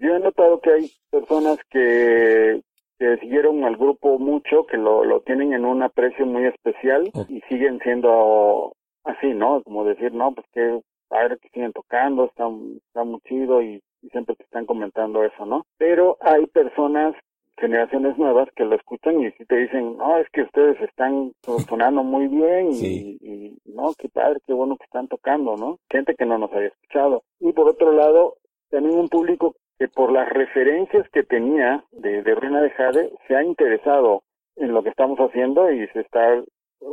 [0.00, 2.62] Yo he notado que hay personas que,
[2.98, 7.40] que siguieron al grupo mucho, que lo, lo tienen en un aprecio muy especial y
[7.48, 8.74] siguen siendo
[9.04, 9.62] así, ¿no?
[9.62, 12.44] Como decir, no, pues que padre que siguen tocando, está,
[12.86, 15.66] está muy chido y, y siempre te están comentando eso, ¿no?
[15.78, 17.14] Pero hay personas,
[17.58, 21.32] generaciones nuevas que lo escuchan y te dicen, no, es que ustedes están
[21.68, 23.18] sonando muy bien y, Sí.
[23.20, 25.78] y no, qué padre, qué bueno que están tocando, ¿no?
[25.90, 27.22] Gente que no nos había escuchado.
[27.40, 28.36] Y por otro lado,
[28.70, 33.34] también un público que por las referencias que tenía de, de Ruina de Jade se
[33.36, 34.22] ha interesado
[34.56, 36.42] en lo que estamos haciendo y se está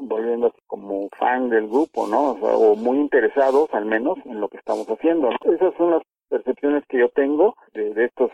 [0.02, 2.32] volviendo así como fan del grupo, ¿no?
[2.32, 5.30] O, sea, o muy interesados al menos en lo que estamos haciendo.
[5.46, 8.32] Esas son las percepciones que yo tengo de, de estos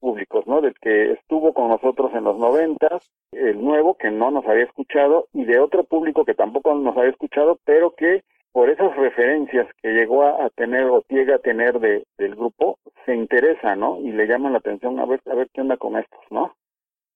[0.00, 0.60] públicos, ¿no?
[0.60, 5.28] Del que estuvo con nosotros en los noventas, el nuevo que no nos había escuchado
[5.32, 8.22] y de otro público que tampoco nos había escuchado, pero que
[8.52, 12.78] por esas referencias que llegó a, a tener o llega a tener de, del grupo,
[13.04, 14.00] se interesa, ¿no?
[14.00, 16.54] Y le llaman la atención a ver, a ver qué onda con estos, ¿no?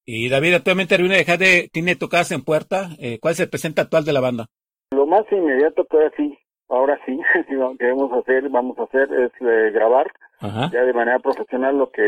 [0.04, 2.90] y David, actualmente Ruina de Jade tiene tocadas en puerta.
[2.98, 4.46] Eh, ¿Cuál es el presente actual de la banda?
[4.90, 7.18] Lo más inmediato que ahora sí, ahora sí,
[7.50, 10.10] lo que queremos hacer, vamos a hacer es eh, grabar
[10.42, 10.70] Ajá.
[10.72, 12.02] ya de manera profesional lo que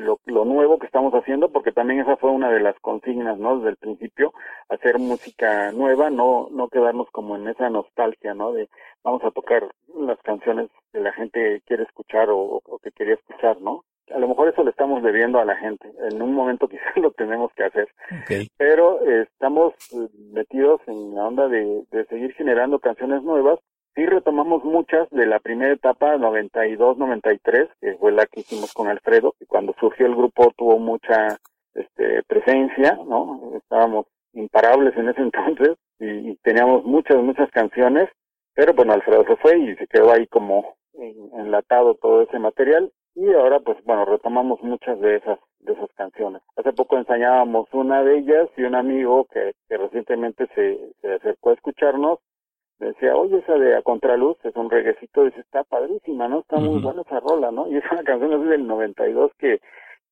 [0.00, 3.56] lo, lo nuevo que estamos haciendo porque también esa fue una de las consignas no
[3.56, 4.32] desde el principio
[4.68, 8.68] hacer música nueva no no quedarnos como en esa nostalgia no de
[9.02, 9.66] vamos a tocar
[9.96, 14.28] las canciones que la gente quiere escuchar o, o que quería escuchar no a lo
[14.28, 15.90] mejor eso le estamos debiendo a la gente.
[16.10, 17.88] En un momento quizás lo tenemos que hacer.
[18.56, 23.58] Pero eh, estamos eh, metidos en la onda de, de seguir generando canciones nuevas.
[24.00, 29.34] Sí retomamos muchas de la primera etapa, 92-93, que fue la que hicimos con Alfredo,
[29.38, 31.36] y cuando surgió el grupo tuvo mucha
[31.74, 33.52] este, presencia, ¿no?
[33.58, 38.08] Estábamos imparables en ese entonces y, teníamos muchas, muchas canciones,
[38.54, 42.90] pero bueno, Alfredo se fue y se quedó ahí como en- enlatado todo ese material
[43.14, 46.40] y ahora pues bueno, retomamos muchas de esas de esas canciones.
[46.56, 50.78] Hace poco ensayábamos una de ellas y un amigo que, recientemente se,
[51.16, 52.18] acercó a escucharnos
[52.86, 56.40] decía, oye, esa de A Contraluz es un reguecito, dice, está padrísima, ¿no?
[56.40, 57.68] Está muy buena esa rola, ¿no?
[57.68, 59.60] Y es una canción así del 92 que,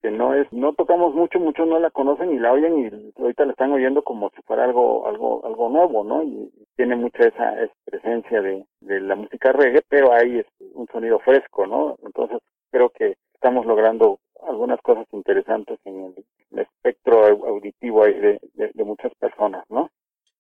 [0.03, 3.45] que no es, no tocamos mucho, muchos no la conocen y la oyen y ahorita
[3.47, 6.23] la están oyendo como si fuera algo, algo, algo nuevo, ¿no?
[6.23, 10.87] Y tiene mucha esa, esa presencia de, de la música reggae, pero hay este, un
[10.89, 11.97] sonido fresco, ¿no?
[12.05, 12.39] Entonces
[12.71, 16.15] creo que estamos logrando algunas cosas interesantes en el,
[16.53, 19.91] el espectro au- auditivo ahí de, de, de muchas personas, ¿no?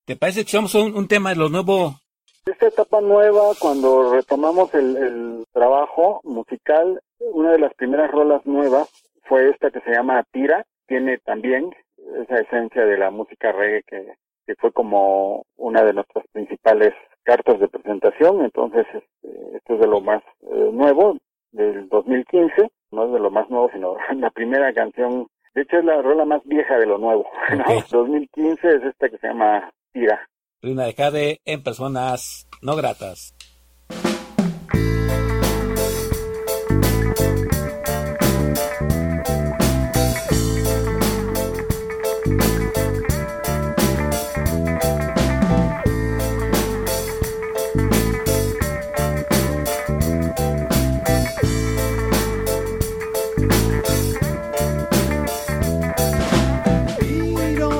[0.04, 1.94] ¿Te parece que un, un tema de lo nuevo?
[2.49, 8.88] Esta etapa nueva, cuando retomamos el, el trabajo musical, una de las primeras rolas nuevas
[9.24, 10.64] fue esta que se llama Tira.
[10.86, 11.70] Tiene también
[12.22, 14.14] esa esencia de la música reggae que,
[14.46, 18.42] que fue como una de nuestras principales cartas de presentación.
[18.42, 21.18] Entonces, este, esto es de lo más eh, nuevo
[21.53, 22.70] del 2015.
[22.92, 25.26] No es de lo más nuevo, sino la primera canción.
[25.55, 27.26] De hecho, es la rola más vieja de lo nuevo.
[27.59, 27.76] ¿no?
[27.76, 27.88] Ok.
[27.90, 30.26] 2015 es esta que se llama Tira.
[30.61, 33.34] Ruina de Jade en personas no gratas.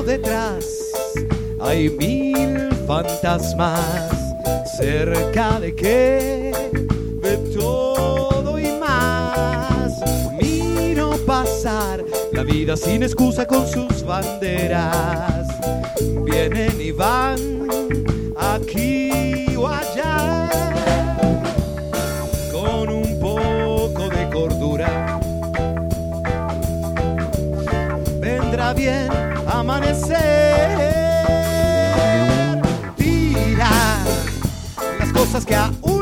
[0.07, 0.64] Detrás,
[1.99, 2.28] mil
[2.89, 4.34] fantasmas
[4.64, 6.53] cerca de que
[7.20, 10.01] de todo y más.
[10.41, 15.47] Miro pasar la vida sin excusa con sus banderas.
[16.24, 17.68] Vienen y van
[18.39, 20.49] aquí o allá
[22.51, 25.20] con un poco de cordura
[28.18, 29.11] vendrá bien
[29.47, 30.38] amanecer.
[35.39, 35.97] Cosas que aún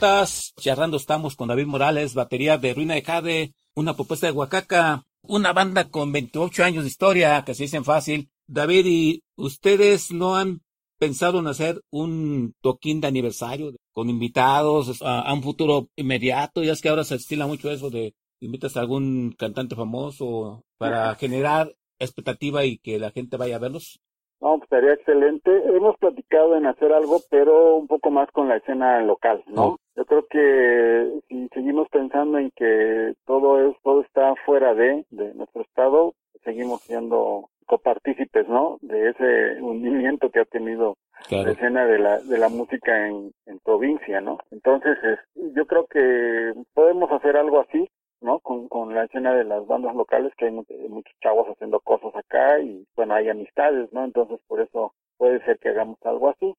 [0.00, 4.32] Pues gratas, charlando estamos con David Morales, batería de Ruina de Jade, una propuesta de
[4.32, 8.30] Huacaca, una banda con 28 años de historia, que se dicen fácil.
[8.46, 10.60] David, ¿y ustedes no han
[10.98, 16.62] pensado en hacer un toquín de aniversario con invitados a, a un futuro inmediato?
[16.62, 21.14] Ya es que ahora se estila mucho eso de invitas a algún cantante famoso para
[21.16, 24.00] generar expectativa y que la gente vaya a verlos.
[24.40, 25.50] No, pues estaría excelente.
[25.66, 29.76] Hemos platicado en hacer algo, pero un poco más con la escena local, ¿no?
[29.96, 35.34] Yo creo que si seguimos pensando en que todo es, todo está fuera de, de
[35.34, 36.14] nuestro estado,
[36.44, 38.78] seguimos siendo copartícipes, ¿no?
[38.82, 40.96] De ese hundimiento que ha tenido
[41.44, 44.38] la escena de la, de la música en, en provincia, ¿no?
[44.50, 47.88] Entonces, es- yo creo que podemos hacer algo así,
[48.22, 48.38] ¿no?
[48.40, 52.14] Con, con la escena de las bandas locales, que hay mu- muchos chavos haciendo cosas
[52.16, 54.04] acá y, bueno, hay amistades, ¿no?
[54.04, 56.54] Entonces, por eso puede ser que hagamos algo así.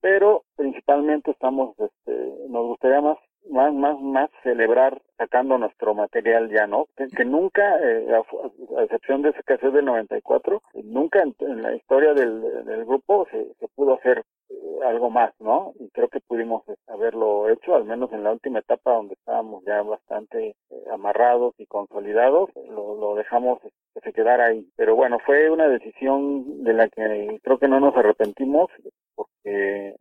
[0.00, 3.18] Pero principalmente estamos, este, nos gustaría más,
[3.48, 6.86] más, más, más celebrar sacando nuestro material ya, ¿no?
[6.96, 12.14] Que, nunca, eh, a, excepción de ese cassette del 94, eh, nunca en, la historia
[12.14, 15.72] del, del grupo se, se pudo hacer eh, algo más, ¿no?
[15.78, 19.82] Y creo que pudimos haberlo hecho, al menos en la última etapa donde estábamos ya
[19.82, 24.66] bastante eh, amarrados y consolidados, lo, lo dejamos que se quedara ahí.
[24.76, 28.70] Pero bueno, fue una decisión de la que creo que no nos arrepentimos
[29.14, 29.96] porque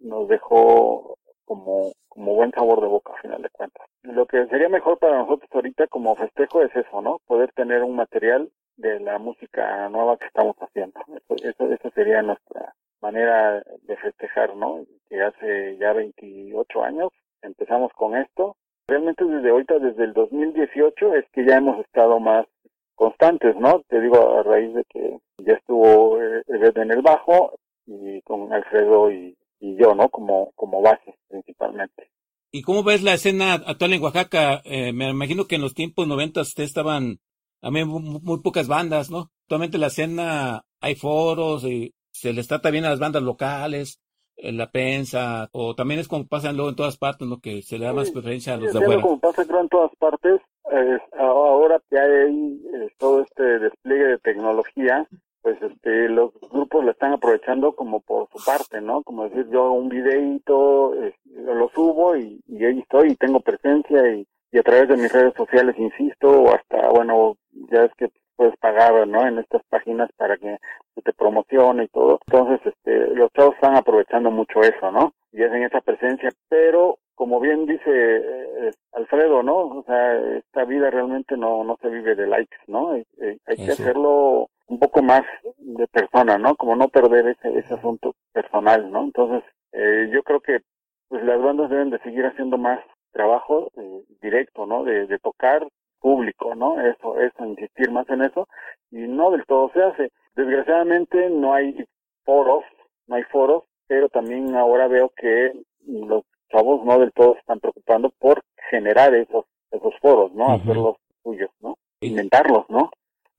[0.00, 1.16] nos dejó
[1.52, 3.86] como, como buen sabor de boca a final de cuentas.
[4.04, 7.20] Lo que sería mejor para nosotros ahorita como festejo es eso, ¿no?
[7.26, 10.98] Poder tener un material de la música nueva que estamos haciendo.
[11.28, 12.72] Eso, sería nuestra
[13.02, 14.80] manera de festejar, ¿no?
[15.10, 17.10] Que hace ya 28 años
[17.42, 18.56] empezamos con esto.
[18.88, 22.46] Realmente desde ahorita, desde el 2018, es que ya hemos estado más
[22.94, 23.82] constantes, ¿no?
[23.88, 27.52] Te digo, a raíz de que ya estuvo eh, Ed en el bajo
[27.84, 30.08] y con Alfredo y, y yo, ¿no?
[30.08, 32.10] Como, como base principalmente.
[32.50, 34.60] ¿Y cómo ves la escena actual en Oaxaca?
[34.64, 37.18] Eh, me imagino que en los tiempos noventas ustedes estaban
[37.62, 39.30] a mí muy, muy pocas bandas, ¿no?
[39.44, 44.00] Actualmente la escena hay foros y se les trata bien a las bandas locales,
[44.36, 47.38] en la prensa, o también es como pasa luego en todas partes, ¿no?
[47.40, 49.02] Que se le da más Sí, preferencia a Sí, los de es algo afuera.
[49.02, 50.40] como pasa creo en todas partes,
[50.72, 55.06] eh, ahora que hay eh, todo este despliegue de tecnología,
[55.42, 59.02] pues este los grupos lo están aprovechando como por su parte, ¿no?
[59.02, 63.40] Como decir, yo hago un videíto, eh, lo subo y, y ahí estoy y tengo
[63.40, 67.36] presencia y, y a través de mis redes sociales insisto, o hasta, bueno,
[67.70, 69.26] ya es que puedes pagar, ¿no?
[69.26, 70.58] En estas páginas para que
[71.02, 72.20] te promocione y todo.
[72.26, 75.12] Entonces, este, los chavos están aprovechando mucho eso, ¿no?
[75.32, 79.56] Y hacen esa presencia, pero como bien dice eh, Alfredo, ¿no?
[79.56, 82.94] O sea, esta vida realmente no, no se vive de likes, ¿no?
[82.96, 83.04] Eh,
[83.46, 83.82] hay que Eso.
[83.82, 85.22] hacerlo un poco más
[85.58, 86.56] de persona, ¿no?
[86.56, 89.04] Como no perder ese, ese asunto personal, ¿no?
[89.04, 90.60] Entonces, eh, yo creo que
[91.08, 92.80] pues las bandas deben de seguir haciendo más
[93.12, 94.82] trabajo eh, directo, ¿no?
[94.84, 95.68] De, de tocar
[96.00, 96.80] público, ¿no?
[96.80, 98.48] Eso, eso, insistir más en eso
[98.90, 100.12] y no del todo se hace.
[100.34, 101.84] Desgraciadamente no hay
[102.24, 102.64] foros,
[103.06, 105.52] no hay foros, pero también ahora veo que
[105.86, 110.44] los chavos no del todo se están preocupando por generar esos esos foros, ¿no?
[110.46, 110.54] Ujú.
[110.54, 111.76] Hacerlos suyos, ¿no?
[112.00, 112.90] Inventarlos, ¿no?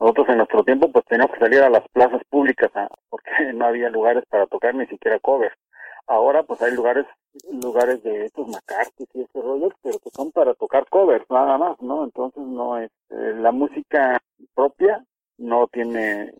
[0.04, 2.90] Nosotros en nuestro tiempo pues teníamos que salir a las plazas públicas ¿ah?
[3.10, 5.56] porque no había lugares para tocar ni siquiera covers.
[6.08, 7.06] Ahora pues hay lugares
[7.50, 11.82] lugares de estos McCarthy y este rollo, pero que son para tocar covers nada más,
[11.82, 12.04] ¿no?
[12.04, 14.22] Entonces no es eh, la música
[14.54, 15.06] propia
[15.38, 16.34] no tiene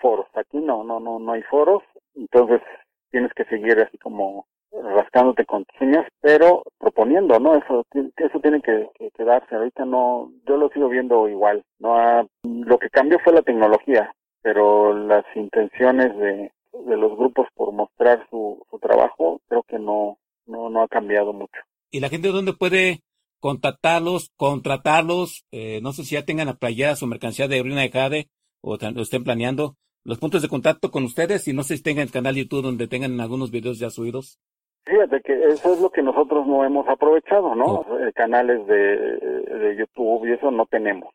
[0.00, 0.26] foros.
[0.32, 1.82] Aquí no, no, no, no hay foros.
[2.14, 2.62] Entonces
[3.10, 7.54] tienes que seguir así como rascándote con tus uñas, pero proponiendo, ¿no?
[7.56, 7.84] Eso,
[8.16, 9.54] eso tiene que, que quedarse.
[9.54, 11.62] Ahorita no, yo lo sigo viendo igual.
[11.78, 14.12] No ha- lo que cambió fue la tecnología,
[14.42, 16.52] pero las intenciones de,
[16.86, 21.32] de los grupos por mostrar su, su trabajo creo que no, no, no ha cambiado
[21.32, 21.60] mucho.
[21.90, 23.00] ¿Y la gente dónde puede
[23.40, 25.44] contactarlos, contratarlos?
[25.52, 28.28] Eh, no sé si ya tengan la playera su mercancía de Brina de Jade
[28.62, 29.76] o lo estén planeando.
[30.04, 32.88] Los puntos de contacto con ustedes y no sé si tengan el canal YouTube donde
[32.88, 34.38] tengan algunos videos ya subidos.
[34.84, 37.64] Fíjate que eso es lo que nosotros no hemos aprovechado, ¿no?
[37.66, 37.98] Oh.
[37.98, 41.12] Eh, Canales de, de YouTube y eso no tenemos.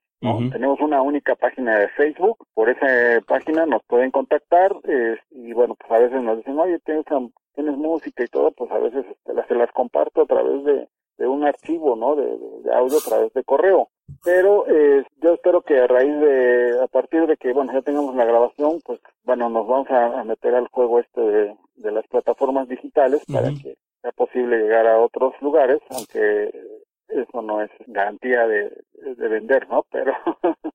[0.51, 5.75] Tenemos una única página de Facebook, por esa página nos pueden contactar eh, y bueno,
[5.75, 7.05] pues a veces nos dicen, oye, tienes,
[7.53, 10.87] tienes música y todo, pues a veces este, las- se las comparto a través de,
[11.19, 12.15] de un archivo, ¿no?
[12.15, 13.89] De, de- de audio a través de correo.
[14.23, 18.15] Pero eh, yo espero que a raíz de, a partir de que, bueno, ya tengamos
[18.15, 22.07] la grabación, pues bueno, nos vamos a, a meter al juego este de, de las
[22.07, 26.51] plataformas digitales para que sea posible llegar a otros lugares, aunque
[27.07, 29.85] eso no es garantía de, de vender, ¿no?
[29.91, 30.13] Pero,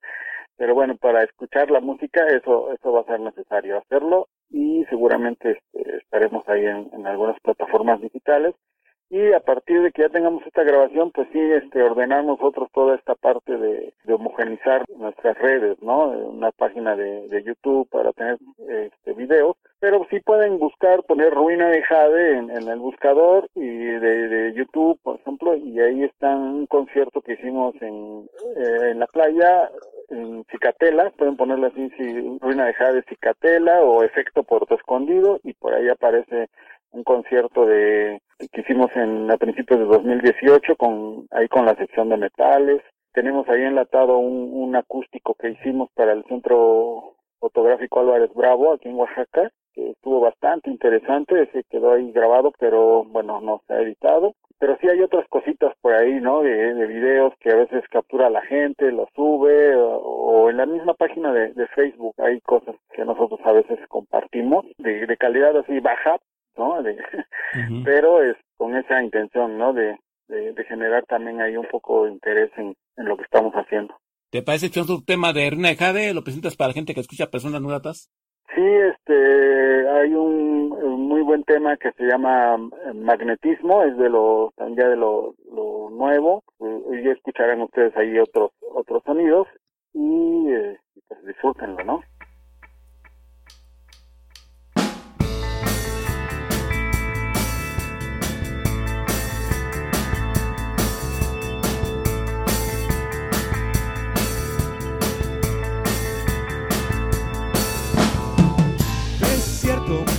[0.56, 5.52] pero bueno, para escuchar la música eso, eso va a ser necesario hacerlo y seguramente
[5.52, 8.54] este, estaremos ahí en, en algunas plataformas digitales
[9.12, 12.94] y a partir de que ya tengamos esta grabación, pues sí, este, ordenar nosotros toda
[12.94, 16.08] esta parte de, de homogenizar nuestras redes, ¿no?
[16.08, 18.38] Una página de, de YouTube para tener
[18.70, 24.28] este, videos, pero sí pueden buscar, poner Ruina de Jade en, el buscador y de,
[24.28, 29.06] de YouTube, por ejemplo, y ahí está un concierto que hicimos en, eh, en la
[29.08, 29.70] playa,
[30.08, 35.52] en Cicatela, pueden ponerle así, si Ruina de Jade Cicatela o Efecto Puerto Escondido, y
[35.52, 36.48] por ahí aparece
[36.92, 42.08] un concierto de que hicimos en a principios de 2018 con ahí con la sección
[42.08, 42.82] de metales.
[43.12, 48.88] Tenemos ahí enlatado un, un acústico que hicimos para el centro fotográfico Álvarez Bravo aquí
[48.88, 53.80] en Oaxaca que estuvo bastante interesante ese quedó ahí grabado pero bueno no se ha
[53.80, 54.34] editado.
[54.58, 58.30] Pero sí hay otras cositas por ahí no de, de videos que a veces captura
[58.30, 62.76] la gente los sube o, o en la misma página de, de Facebook hay cosas
[62.92, 66.18] que nosotros a veces compartimos de, de calidad así baja
[66.56, 66.82] ¿no?
[66.82, 66.96] De,
[67.84, 69.72] pero es con esa intención, ¿no?
[69.72, 69.98] De,
[70.28, 73.94] de, de generar también ahí un poco de interés en, en lo que estamos haciendo.
[74.30, 76.14] ¿Te parece que es un tema de de Jade?
[76.14, 78.10] ¿Lo presentas para la gente que escucha personas no gratas?
[78.54, 84.10] Sí, este, hay un, un muy buen tema que se llama eh, magnetismo, es de
[84.10, 89.48] lo, ya de lo, lo nuevo, y ya escucharán ustedes ahí otros, otros sonidos,
[89.94, 90.78] y eh,
[91.08, 92.00] pues disfrútenlo, ¿no?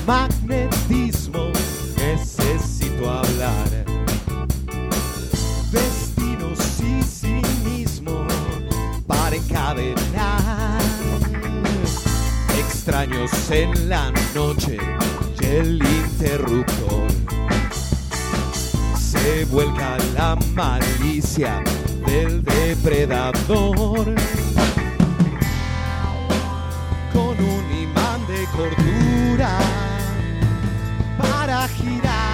[0.06, 1.52] Magnetismo
[1.98, 3.70] necesito hablar.
[5.72, 8.28] Destinos y cinismo
[9.08, 10.82] para encadenar.
[12.58, 14.78] Extraños en la noche
[15.42, 17.08] y el interruptor.
[18.98, 21.64] Se vuelca la malicia
[22.06, 24.14] del depredador
[27.14, 29.93] con un imán de cordura
[31.54, 32.33] para girar.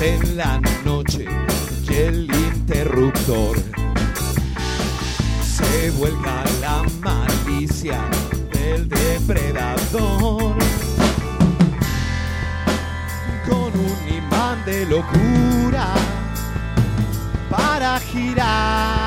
[0.00, 1.24] En la noche
[1.88, 3.56] y el interruptor.
[5.42, 8.00] Se vuelca la malicia
[8.52, 10.56] del depredador
[13.48, 15.86] con un imán de locura
[17.48, 19.03] para girar.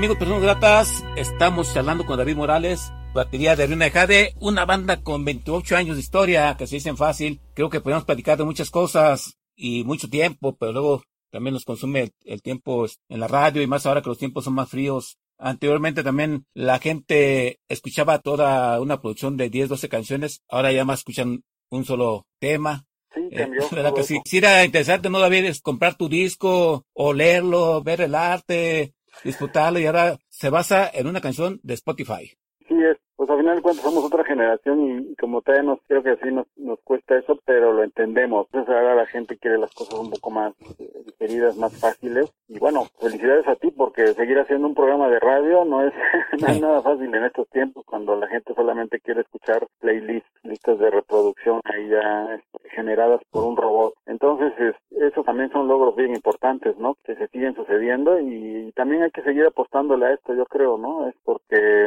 [0.00, 5.02] Amigos, personas gratas, estamos charlando con David Morales, batería de Rina de Jade, una banda
[5.02, 7.38] con 28 años de historia, que se dicen fácil.
[7.52, 12.00] Creo que podemos platicar de muchas cosas y mucho tiempo, pero luego también nos consume
[12.00, 15.18] el, el tiempo en la radio y más ahora que los tiempos son más fríos.
[15.36, 21.00] Anteriormente también la gente escuchaba toda una producción de 10, 12 canciones, ahora ya más
[21.00, 22.86] escuchan un solo tema.
[23.12, 23.68] Sí, Eh, cambió.
[23.70, 24.14] ¿verdad todo que eso.
[24.14, 24.20] sí?
[24.24, 25.44] Si era interesante, ¿no, David?
[25.44, 28.94] Es comprar tu disco o leerlo, ver el arte,
[29.24, 32.32] disfrutarlo y ahora se basa en una canción de Spotify.
[32.68, 35.78] Sí, es, pues al final de cuentas somos otra generación y, y como todavía nos,
[35.86, 38.46] creo que sí nos, nos cuesta eso, pero lo entendemos.
[38.46, 42.32] Entonces ahora la gente quiere las cosas un poco más eh, digeridas, más fáciles.
[42.48, 45.92] Y bueno, felicidades a ti porque seguir haciendo un programa de radio no es,
[46.40, 50.78] no es nada fácil en estos tiempos cuando la gente solamente quiere escuchar playlists, listas
[50.78, 53.92] de reproducción ahí ya este, generadas por un robot.
[54.06, 56.94] Entonces, es- eso también son logros bien importantes, ¿no?
[57.04, 61.06] Que se siguen sucediendo y también hay que seguir apostándole a esto, yo creo, ¿no?
[61.08, 61.84] Es porque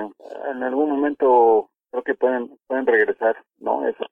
[0.51, 1.22] en algún momento
[1.91, 3.87] creo que pueden pueden regresar, ¿no?
[3.87, 4.07] Esos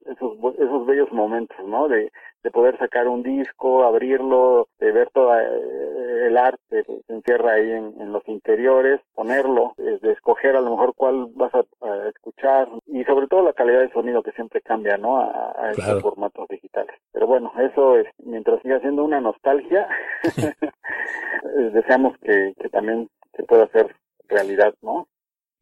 [0.60, 1.88] esos bellos momentos, ¿no?
[1.88, 2.12] De,
[2.44, 7.54] de poder sacar un disco, abrirlo, de ver todo eh, el arte que se encierra
[7.54, 11.64] ahí en, en los interiores, ponerlo, eh, de escoger a lo mejor cuál vas a,
[11.82, 15.20] a escuchar y sobre todo la calidad de sonido que siempre cambia, ¿no?
[15.20, 16.02] A, a estos Claro.
[16.02, 16.96] formatos digitales.
[17.12, 19.88] Pero bueno, eso es, mientras siga siendo una nostalgia,
[21.74, 23.96] deseamos que, que también se pueda hacer
[24.28, 25.08] realidad, ¿no?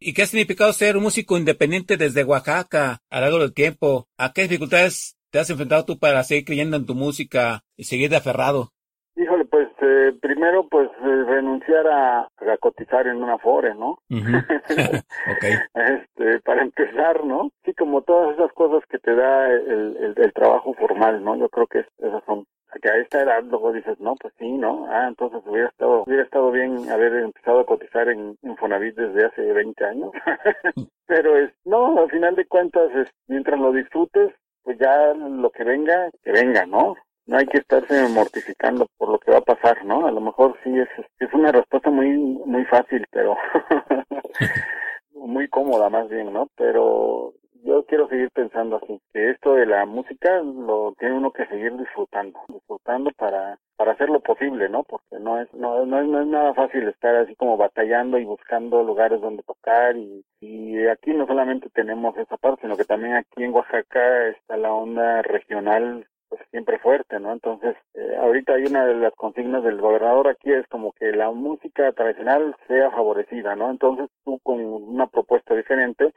[0.02, 4.08] ¿Y qué ha significado ser un músico independiente desde Oaxaca a lo largo del tiempo?
[4.18, 8.10] ¿A qué dificultades te has enfrentado tú para seguir creyendo en tu música y seguir
[8.10, 8.70] de aferrado?
[9.18, 14.00] Híjole, pues eh, primero pues eh, renunciar a, a cotizar en una fore, ¿no?
[14.10, 15.43] ok.
[15.74, 17.52] este, para empezar, ¿no?
[17.66, 21.36] Sí, como todas esas cosas que te da el, el, el trabajo formal, ¿no?
[21.38, 22.45] Yo creo que es- esas son
[22.82, 24.86] que a esta edad luego dices, no, pues sí, ¿no?
[24.89, 29.41] Ah, entonces hubiera estado, hubiera estado bien haber empezado a cotizar en Infonavit desde hace
[29.41, 30.11] 20 años.
[31.07, 34.32] Pero es, no, al final de cuentas, es, mientras lo disfrutes,
[34.63, 36.95] pues ya lo que venga, que venga, ¿no?
[37.26, 40.07] No hay que estarse mortificando por lo que va a pasar, ¿no?
[40.07, 40.89] A lo mejor sí es,
[41.20, 43.36] es una respuesta muy, muy fácil, pero
[45.11, 46.47] muy cómoda más bien, ¿no?
[46.55, 47.34] Pero
[47.64, 51.76] yo quiero seguir pensando así, que esto de la música lo tiene uno que seguir
[51.78, 54.84] disfrutando, disfrutando para para hacer lo posible, ¿no?
[54.84, 58.26] Porque no es no, no, es, no es nada fácil estar así como batallando y
[58.26, 63.16] buscando lugares donde tocar y, y aquí no solamente tenemos esa parte, sino que también
[63.16, 67.34] aquí en Oaxaca está la onda regional pues siempre fuerte, ¿no?
[67.34, 71.32] Entonces, eh, ahorita hay una de las consignas del gobernador aquí es como que la
[71.32, 73.72] música tradicional sea favorecida, ¿no?
[73.72, 76.14] Entonces, tú con una propuesta diferente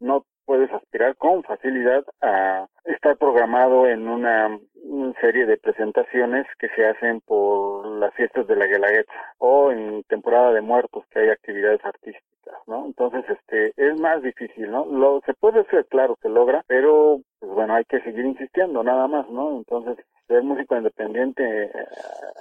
[0.00, 4.58] no puedes aspirar con facilidad a estar programado en una,
[5.20, 10.52] serie de presentaciones que se hacen por las fiestas de la Guelaguetza o en temporada
[10.52, 12.84] de muertos que hay actividades artísticas, ¿no?
[12.86, 14.84] Entonces, este, es más difícil, ¿no?
[14.84, 19.08] Lo, se puede hacer, claro, se logra, pero, pues bueno, hay que seguir insistiendo, nada
[19.08, 19.56] más, ¿no?
[19.56, 21.70] Entonces, ser músico independiente eh,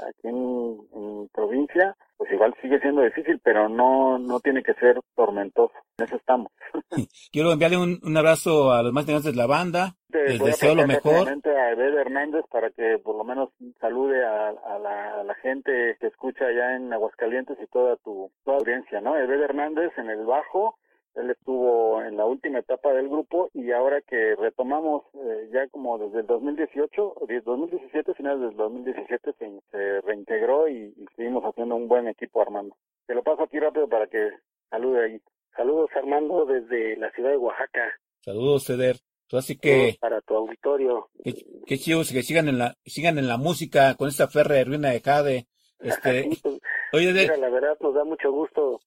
[0.09, 4.99] aquí en, en provincia, pues igual sigue siendo difícil, pero no, no tiene que ser
[5.15, 5.73] tormentoso.
[5.97, 6.51] En eso estamos.
[7.31, 9.95] Quiero enviarle un, un abrazo a los más integrantes de la banda.
[10.11, 11.27] Te Les deseo lo mejor.
[11.27, 15.97] a Ebed Hernández para que por lo menos salude a, a la, a la gente
[15.99, 19.17] que escucha allá en Aguascalientes y toda tu, toda audiencia, ¿no?
[19.17, 20.77] Ebed Hernández en el bajo,
[21.15, 25.97] él estuvo en la última etapa del grupo y ahora que retomamos eh, ya como
[25.99, 31.43] desde el 2018, o 10 2017, finales del 2017 se, se reintegró y, y seguimos
[31.43, 32.75] haciendo un buen equipo Armando.
[33.05, 34.31] Te lo paso aquí rápido para que
[34.69, 35.21] salude ahí.
[35.55, 37.91] Saludos Armando desde la ciudad de Oaxaca.
[38.21, 38.97] Saludos, Ceder.
[39.31, 41.09] Así que, para tu auditorio.
[41.23, 41.33] qué,
[41.65, 44.99] qué chido que sigan en la, sigan en la música con esta de ruina de
[45.01, 45.47] Jade.
[45.79, 46.29] Este,
[46.93, 48.79] oye, de- Mira, la verdad nos da mucho gusto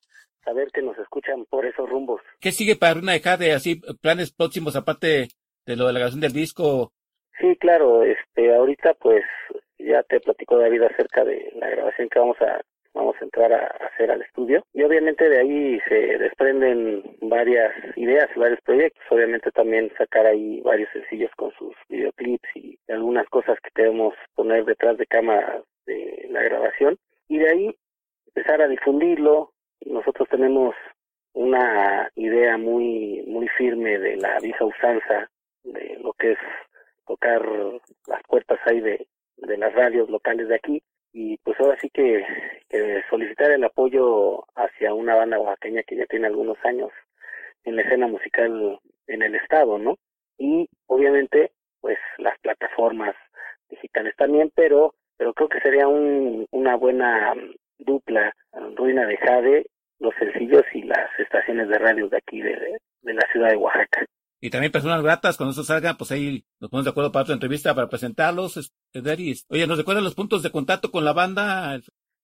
[0.44, 2.20] saber que nos escuchan por esos rumbos.
[2.40, 3.52] ¿Qué sigue para Runa de Jade?
[3.52, 5.28] Así, planes próximos, aparte
[5.66, 6.92] de lo de la grabación del disco.
[7.40, 9.24] Sí, claro, este, ahorita pues
[9.78, 12.60] ya te platico David acerca de la grabación que vamos a
[12.96, 14.64] vamos a entrar a hacer al estudio.
[14.72, 20.88] Y obviamente de ahí se desprenden varias ideas, varios proyectos, obviamente también sacar ahí varios
[20.92, 26.42] sencillos con sus videoclips y algunas cosas que queremos poner detrás de cámara de la
[26.42, 26.96] grabación.
[27.28, 27.76] Y de ahí
[28.28, 29.52] empezar a difundirlo.
[29.84, 30.74] Nosotros tenemos
[31.34, 35.30] una idea muy muy firme de la vieja usanza
[35.64, 36.38] de lo que es
[37.06, 37.44] tocar
[38.06, 40.82] las puertas ahí de, de las radios locales de aquí
[41.18, 42.22] y pues ahora sí que,
[43.08, 46.90] solicitar el apoyo hacia una banda oaxaqueña que ya tiene algunos años
[47.64, 49.96] en la escena musical en el estado, ¿no?
[50.36, 53.14] Y obviamente pues las plataformas
[53.70, 57.32] digitales también, pero pero creo que sería un, una buena
[57.78, 58.34] dupla
[58.74, 59.66] Ruina de Jade,
[59.98, 64.04] los sencillos y las estaciones de radio de aquí de, de la ciudad de Oaxaca.
[64.40, 67.34] Y también personas gratas, cuando eso salga, pues ahí nos ponemos de acuerdo para otra
[67.34, 68.72] entrevista para presentarlos.
[68.92, 69.46] Deris.
[69.48, 71.78] Oye, ¿nos recuerdan los puntos de contacto con la banda?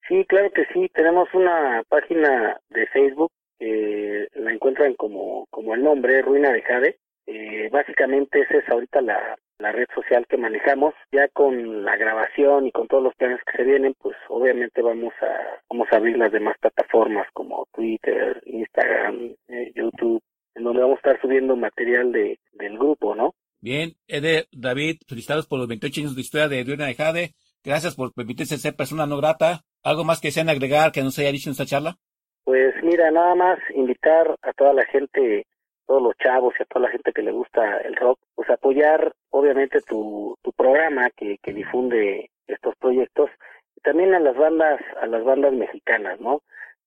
[0.08, 0.90] Sí, claro que sí.
[0.94, 6.98] Tenemos una página de Facebook que la encuentran como, como el nombre, Ruina de Jade.
[7.26, 10.94] Eh, básicamente esa es ahorita la, la red social que manejamos.
[11.12, 15.14] Ya con la grabación y con todos los planes que se vienen, pues obviamente vamos
[15.22, 20.22] a, vamos a abrir las demás plataformas como Twitter, Instagram, eh, YouTube,
[20.54, 23.34] en donde vamos a estar subiendo material de, del grupo, ¿no?
[23.60, 27.34] Bien, Eder, David, felicitados por los 28 años de historia de Ruina de Jade.
[27.64, 29.60] Gracias por permitirse ser persona no grata.
[29.84, 31.96] ¿Algo más que sean agregar que no se haya dicho en esta charla?
[32.44, 35.46] Pues mira, nada más invitar a toda la gente,
[35.86, 39.12] todos los chavos y a toda la gente que le gusta el rock, pues apoyar
[39.30, 43.30] obviamente tu, tu programa que, que difunde estos proyectos
[43.76, 46.42] y también a las bandas, a las bandas mexicanas, ¿no?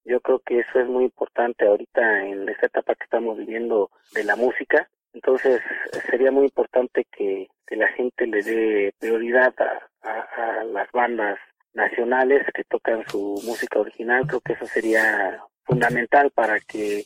[0.06, 4.22] Yo creo que eso es muy importante ahorita en esta etapa que estamos viviendo de
[4.22, 4.88] la música.
[5.12, 5.60] Entonces
[6.08, 11.40] sería muy importante que, que la gente le dé prioridad a, a, las bandas
[11.74, 14.26] nacionales que tocan su música original.
[14.28, 17.04] Creo que eso sería fundamental para que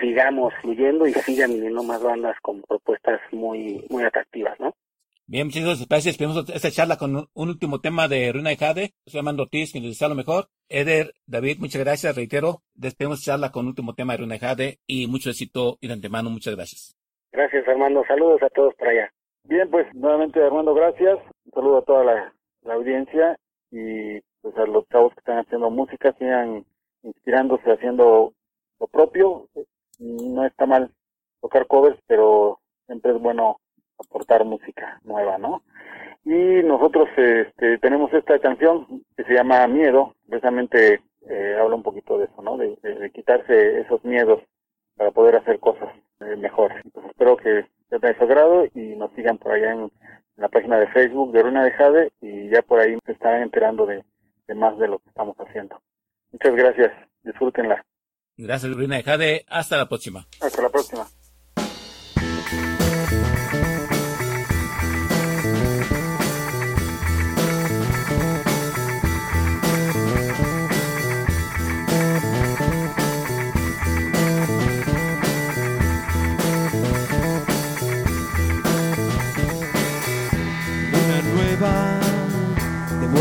[0.00, 4.74] sigamos fluyendo y sigan viniendo más bandas con propuestas muy muy atractivas, ¿no?
[5.32, 6.12] Bien, muchas gracias.
[6.12, 8.92] Esperemos esta charla con un, último tema de Runa y Jade.
[9.06, 10.48] Soy Armando Ortiz, que les desea lo mejor.
[10.68, 12.14] Eder, David, muchas gracias.
[12.14, 15.78] Reitero, despedimos esta charla con un último tema de Runa y Jade y mucho éxito
[15.80, 16.94] y de antemano, muchas gracias.
[17.32, 18.04] Gracias, Armando.
[18.06, 19.10] Saludos a todos por allá.
[19.44, 21.16] Bien, pues nuevamente, Armando, gracias.
[21.46, 23.38] Un saludo a toda la, la audiencia
[23.70, 26.66] y pues a los chavos que están haciendo música, sigan
[27.04, 28.34] inspirándose, haciendo
[28.78, 29.48] lo propio.
[29.98, 30.90] No está mal
[31.40, 33.61] tocar covers, pero siempre es bueno
[34.06, 35.62] aportar música nueva, ¿no?
[36.24, 38.86] Y nosotros este, tenemos esta canción
[39.16, 42.56] que se llama Miedo, precisamente eh, habla un poquito de eso, ¿no?
[42.56, 44.40] De, de, de, quitarse esos miedos
[44.96, 45.88] para poder hacer cosas
[46.20, 46.78] eh, mejores.
[46.84, 49.90] Entonces espero que les haya agrado y nos sigan por allá en, en,
[50.36, 53.86] la página de Facebook de Runa de Jade y ya por ahí se estarán enterando
[53.86, 54.04] de,
[54.46, 55.80] de más de lo que estamos haciendo.
[56.30, 56.92] Muchas gracias,
[57.22, 57.84] disfrútenla.
[58.36, 59.44] Gracias, Runa de Jade.
[59.48, 60.26] Hasta la próxima.
[60.40, 61.06] Hasta la próxima.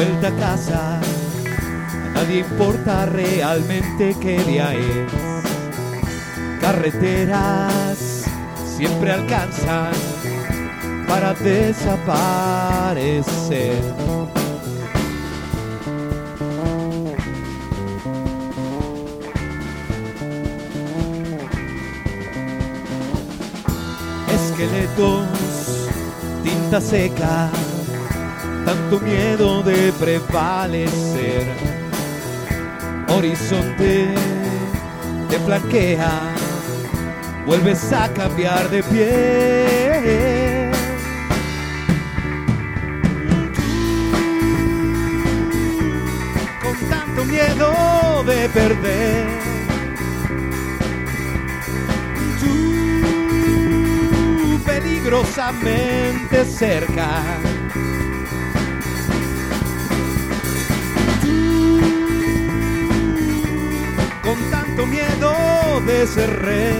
[0.03, 0.99] Vuelta a casa.
[0.99, 5.11] A nadie importa realmente qué día es.
[6.59, 8.25] Carreteras
[8.65, 9.91] siempre alcanzan
[11.07, 11.93] para desaparecer.
[24.33, 25.27] Esqueletos,
[26.43, 27.51] tinta seca
[28.71, 31.45] tanto miedo de prevalecer.
[33.09, 34.07] Horizonte
[35.29, 36.21] te flanquea,
[37.45, 40.71] vuelves a cambiar de pie.
[46.89, 49.27] Tanto miedo de perder.
[52.39, 52.47] Tú
[54.65, 57.21] peligrosamente cerca.
[64.85, 66.73] Miedo de ser rey.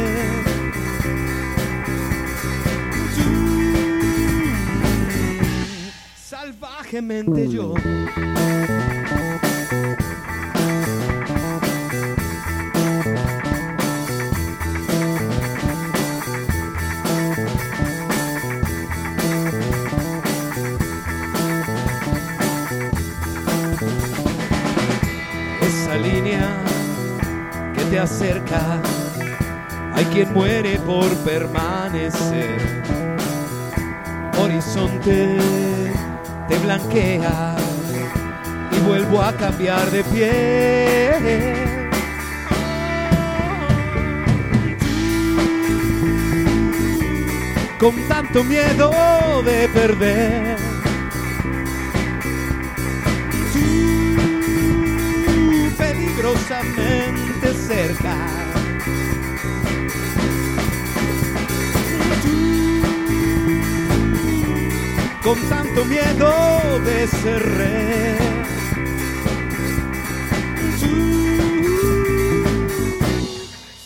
[3.15, 3.23] Tú,
[6.15, 7.73] salvajemente yo.
[28.01, 28.81] Acerca,
[29.93, 32.81] hay quien muere por permanecer.
[34.39, 35.37] Horizonte
[36.47, 37.55] te blanquea
[38.71, 41.53] y vuelvo a cambiar de pie.
[47.79, 48.91] Con tanto miedo
[49.43, 50.57] de perder.
[53.53, 53.59] Tú
[55.77, 57.00] peligrosamente
[62.21, 62.49] Tú,
[65.23, 68.17] con tanto miedo de ser rey.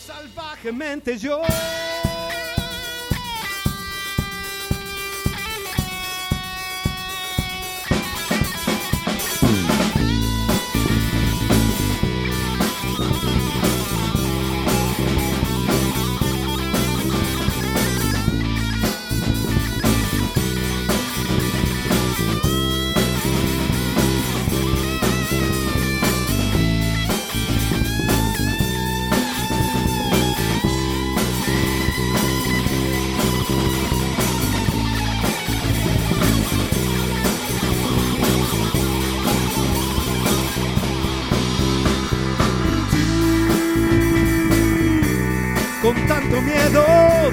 [0.04, 1.42] Salvajemente yo.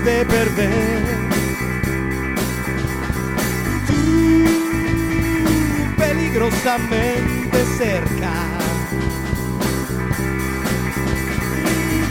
[0.03, 1.17] De perder.
[3.87, 3.93] Tú
[5.97, 8.33] peligrosamente cerca.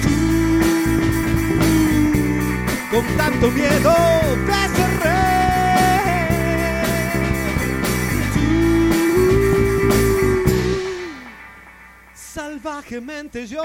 [0.03, 0.17] Tú,
[2.91, 3.95] con tanto miedo
[4.47, 6.33] de ser rey.
[8.33, 8.47] Tú,
[12.15, 13.65] salvajemente yo.